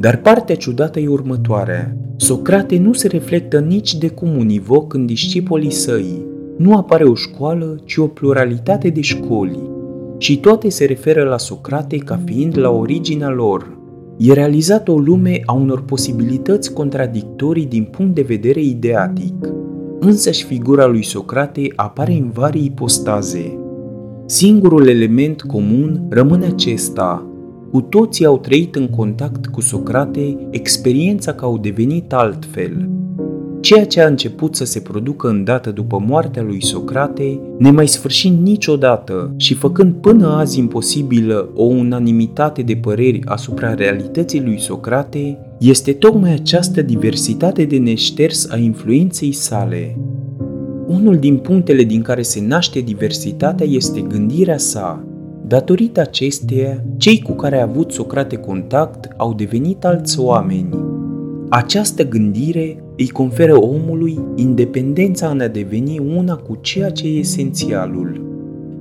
[0.01, 1.97] Dar partea ciudată e următoarea.
[2.17, 6.23] Socrate nu se reflectă nici de cum univoc în discipolii săi.
[6.57, 9.75] Nu apare o școală, ci o pluralitate de școli
[10.19, 13.79] și toate se referă la Socrate ca fiind la originea lor.
[14.17, 19.53] E realizată o lume a unor posibilități contradictorii din punct de vedere ideatic.
[20.01, 23.59] Însăși figura lui Socrate apare în varii ipostaze.
[24.27, 27.27] Singurul element comun rămâne acesta.
[27.71, 32.89] Cu toții au trăit în contact cu Socrate experiența că au devenit altfel,
[33.67, 39.35] Ceea ce a început să se producă îndată după moartea lui Socrate, nemai sfârșind niciodată
[39.37, 46.33] și făcând până azi imposibilă o unanimitate de păreri asupra realității lui Socrate, este tocmai
[46.33, 49.99] această diversitate de neșters a influenței sale.
[50.87, 55.05] Unul din punctele din care se naște diversitatea este gândirea sa.
[55.47, 60.69] Datorită acesteia, cei cu care a avut Socrate contact au devenit alți oameni.
[61.49, 68.25] Această gândire îi conferă omului independența în a deveni una cu ceea ce e esențialul.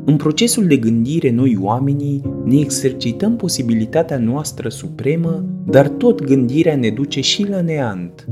[0.05, 6.89] În procesul de gândire, noi oamenii ne exercităm posibilitatea noastră supremă, dar tot gândirea ne
[6.89, 8.25] duce și la neant.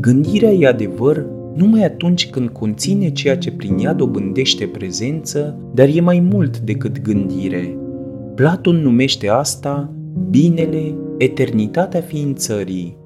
[0.00, 1.26] Gândirea e adevăr
[1.56, 7.02] numai atunci când conține ceea ce prin ea dobândește prezență, dar e mai mult decât
[7.02, 7.78] gândire.
[8.34, 9.92] Platon numește asta
[10.30, 12.97] binele, eternitatea ființării.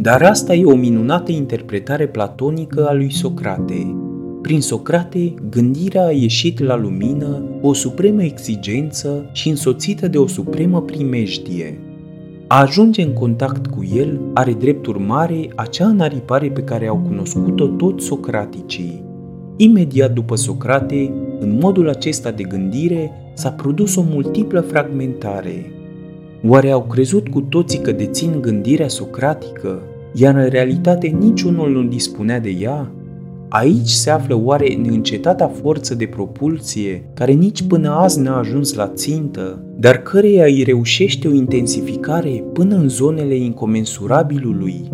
[0.00, 3.96] Dar asta e o minunată interpretare platonică a lui Socrate.
[4.42, 10.26] Prin Socrate, gândirea a ieșit la lumină cu o supremă exigență și însoțită de o
[10.26, 11.80] supremă primejdie.
[12.46, 17.66] A ajunge în contact cu el are drept urmare acea înaripare pe care au cunoscut-o
[17.66, 19.04] toți socraticii.
[19.56, 25.72] Imediat după Socrate, în modul acesta de gândire, s-a produs o multiplă fragmentare–
[26.46, 29.82] Oare au crezut cu toții că dețin gândirea socratică,
[30.14, 32.92] iar în realitate niciunul nu dispunea de ea?
[33.48, 38.88] Aici se află oare neîncetata forță de propulsie, care nici până azi n-a ajuns la
[38.88, 44.88] țintă, dar căreia îi reușește o intensificare până în zonele incomensurabilului?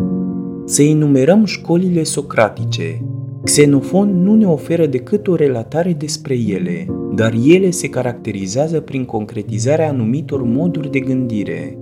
[0.65, 3.01] Să enumerăm școlile socratice.
[3.43, 6.85] Xenofon nu ne oferă decât o relatare despre ele,
[7.15, 11.77] dar ele se caracterizează prin concretizarea anumitor moduri de gândire.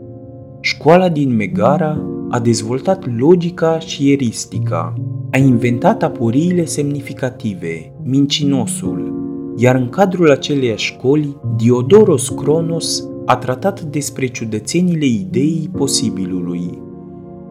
[0.62, 4.94] Școala din Megara a dezvoltat logica și eristica,
[5.32, 9.14] a inventat aporiile semnificative, mincinosul,
[9.58, 16.82] iar în cadrul aceleiași școli, Diodoros Cronos a tratat despre ciudățenile ideii posibilului.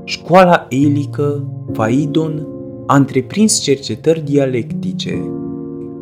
[0.05, 2.47] Școala elică, Faidon,
[2.87, 5.41] a întreprins cercetări dialectice.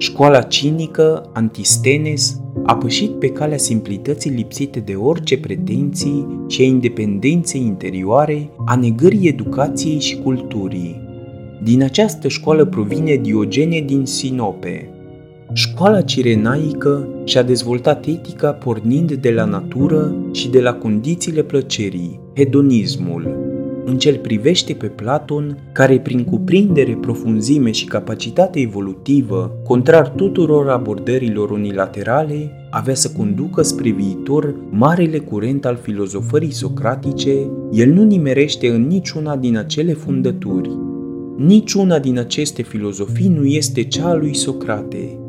[0.02, 7.60] Școala cinică, Antistenes, a pășit pe calea simplității lipsite de orice pretenții și a independenței
[7.60, 11.00] interioare, a negării educației și culturii.
[11.62, 14.90] Din această școală provine Diogene din Sinope.
[15.52, 23.49] Școala cirenaică și-a dezvoltat etica pornind de la natură și de la condițiile plăcerii, hedonismul,
[23.84, 31.50] în cel privește pe Platon, care prin cuprindere, profunzime și capacitate evolutivă, contrar tuturor abordărilor
[31.50, 38.86] unilaterale, avea să conducă spre viitor marele curent al filozofării socratice, el nu nimerește în
[38.86, 40.70] niciuna din acele fundături.
[41.36, 45.19] Niciuna din aceste filozofii nu este cea a lui Socrate,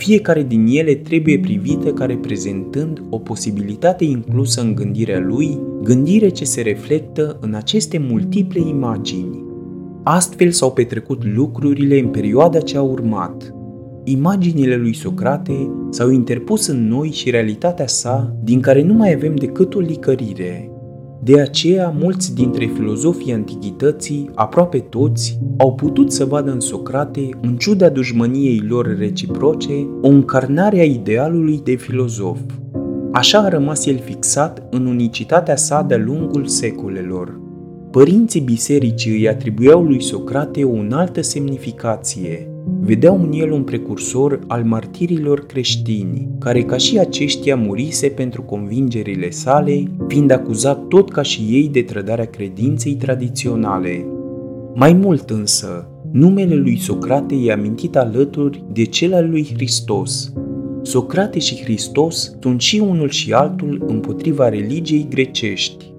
[0.00, 6.44] fiecare din ele trebuie privită ca reprezentând o posibilitate inclusă în gândirea lui, gândire ce
[6.44, 9.44] se reflectă în aceste multiple imagini.
[10.02, 13.54] Astfel s-au petrecut lucrurile în perioada ce a urmat.
[14.04, 19.34] Imaginile lui Socrate s-au interpus în noi și realitatea sa, din care nu mai avem
[19.34, 20.69] decât o licărire,
[21.22, 27.56] de aceea, mulți dintre filozofii antichității, aproape toți, au putut să vadă în Socrate, în
[27.56, 32.38] ciuda dușmăniei lor reciproce, o încarnare a idealului de filozof.
[33.12, 37.40] Așa a rămas el fixat în unicitatea sa de-a lungul secolelor.
[37.90, 42.50] Părinții bisericii îi atribuiau lui Socrate o înaltă semnificație,
[42.80, 49.30] vedeau în el un precursor al martirilor creștini, care ca și aceștia murise pentru convingerile
[49.30, 54.06] sale, fiind acuzat tot ca și ei de trădarea credinței tradiționale.
[54.74, 60.32] Mai mult însă, numele lui Socrate e amintit alături de cel al lui Hristos.
[60.82, 65.92] Socrate și Hristos sunt și unul și altul împotriva religiei grecești.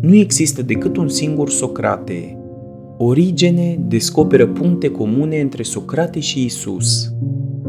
[0.00, 2.38] Nu există decât un singur Socrate,
[3.00, 7.12] Origene descoperă puncte comune între Socrate și Isus.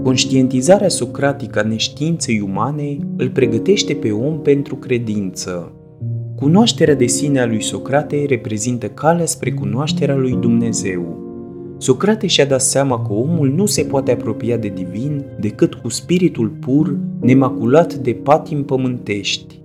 [0.03, 5.73] Conștientizarea socratică a neștiinței umane îl pregătește pe om pentru credință.
[6.35, 11.27] Cunoașterea de sine a lui Socrate reprezintă calea spre cunoașterea lui Dumnezeu.
[11.77, 16.49] Socrate și-a dat seama că omul nu se poate apropia de divin decât cu spiritul
[16.49, 19.59] pur, nemaculat de patim pământești.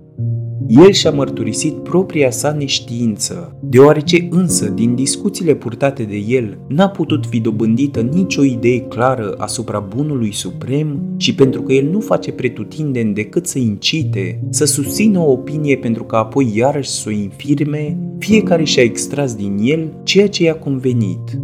[0.67, 7.25] El și-a mărturisit propria sa neștiință, deoarece însă din discuțiile purtate de el n-a putut
[7.25, 13.13] fi dobândită nicio idee clară asupra bunului suprem și pentru că el nu face pretutindeni
[13.13, 18.63] decât să incite, să susțină o opinie pentru că apoi iarăși să o infirme, fiecare
[18.63, 21.39] și-a extras din el ceea ce i-a convenit.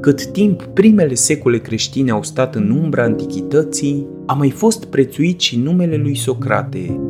[0.00, 5.58] Cât timp primele secole creștine au stat în umbra antichității, a mai fost prețuit și
[5.58, 7.00] numele lui Socrate,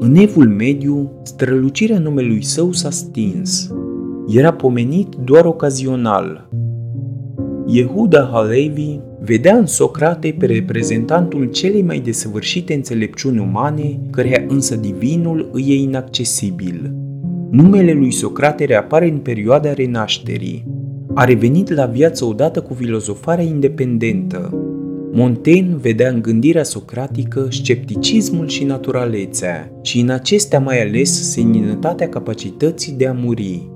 [0.00, 3.70] în evul mediu, strălucirea numelui său s-a stins.
[4.28, 6.48] Era pomenit doar ocazional.
[7.66, 15.48] Yehuda Halevi vedea în Socrate pe reprezentantul celei mai desăvârșite înțelepciuni umane, căreia însă divinul
[15.52, 16.94] îi e inaccesibil.
[17.50, 20.66] Numele lui Socrate reapare în perioada renașterii.
[21.14, 24.67] A revenit la viață odată cu filozofarea independentă,
[25.12, 32.92] Montaigne vedea în gândirea socratică scepticismul și naturalețea și în acestea mai ales seninătatea capacității
[32.92, 33.68] de a muri.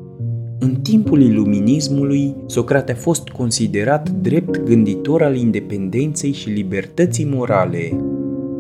[0.59, 8.01] În timpul iluminismului, Socrate a fost considerat drept gânditor al independenței și libertății morale.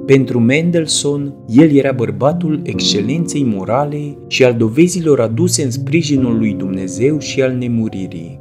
[0.06, 7.18] Pentru Mendelssohn, el era bărbatul excelenței morale și al dovezilor aduse în sprijinul lui Dumnezeu
[7.18, 8.40] și al nemuririi.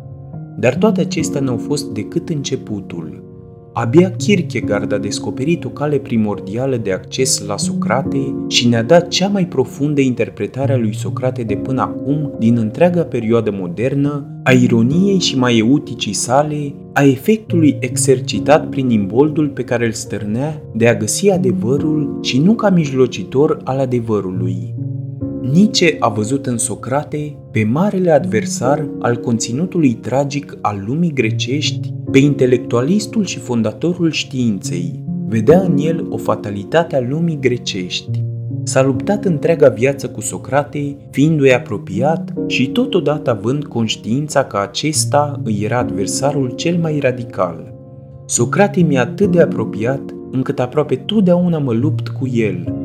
[0.59, 3.30] Dar toate acestea n-au fost decât începutul.
[3.73, 9.27] Abia Kierkegaard a descoperit o cale primordială de acces la Socrate și ne-a dat cea
[9.27, 15.19] mai profundă interpretare a lui Socrate de până acum din întreaga perioadă modernă, a ironiei
[15.19, 21.29] și maieuticii sale, a efectului exercitat prin imboldul pe care îl stârnea de a găsi
[21.29, 24.75] adevărul și nu ca mijlocitor al adevărului.
[25.41, 32.17] Nietzsche a văzut în Socrate pe marele adversar al conținutului tragic al lumii grecești, pe
[32.19, 35.03] intelectualistul și fondatorul științei.
[35.27, 38.23] Vedea în el o fatalitate a lumii grecești.
[38.63, 45.61] S-a luptat întreaga viață cu Socrate, fiindu-i apropiat și totodată având conștiința că acesta îi
[45.63, 47.73] era adversarul cel mai radical.
[48.25, 52.80] Socrate mi-e atât de apropiat încât aproape totdeauna mă lupt cu el.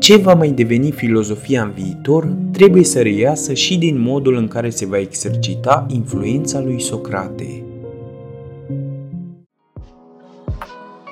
[0.00, 4.70] Ce va mai deveni filozofia în viitor trebuie să reiasă și din modul în care
[4.70, 7.62] se va exercita influența lui Socrate.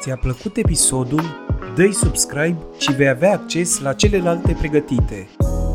[0.00, 1.22] Ți-a plăcut episodul?
[1.76, 5.28] Dă-i subscribe și vei avea acces la celelalte pregătite.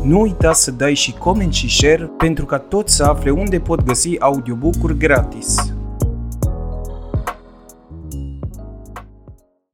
[0.04, 3.84] Nu uita să dai și coment și share pentru ca toți să afle unde pot
[3.84, 5.74] găsi audiobook-uri gratis.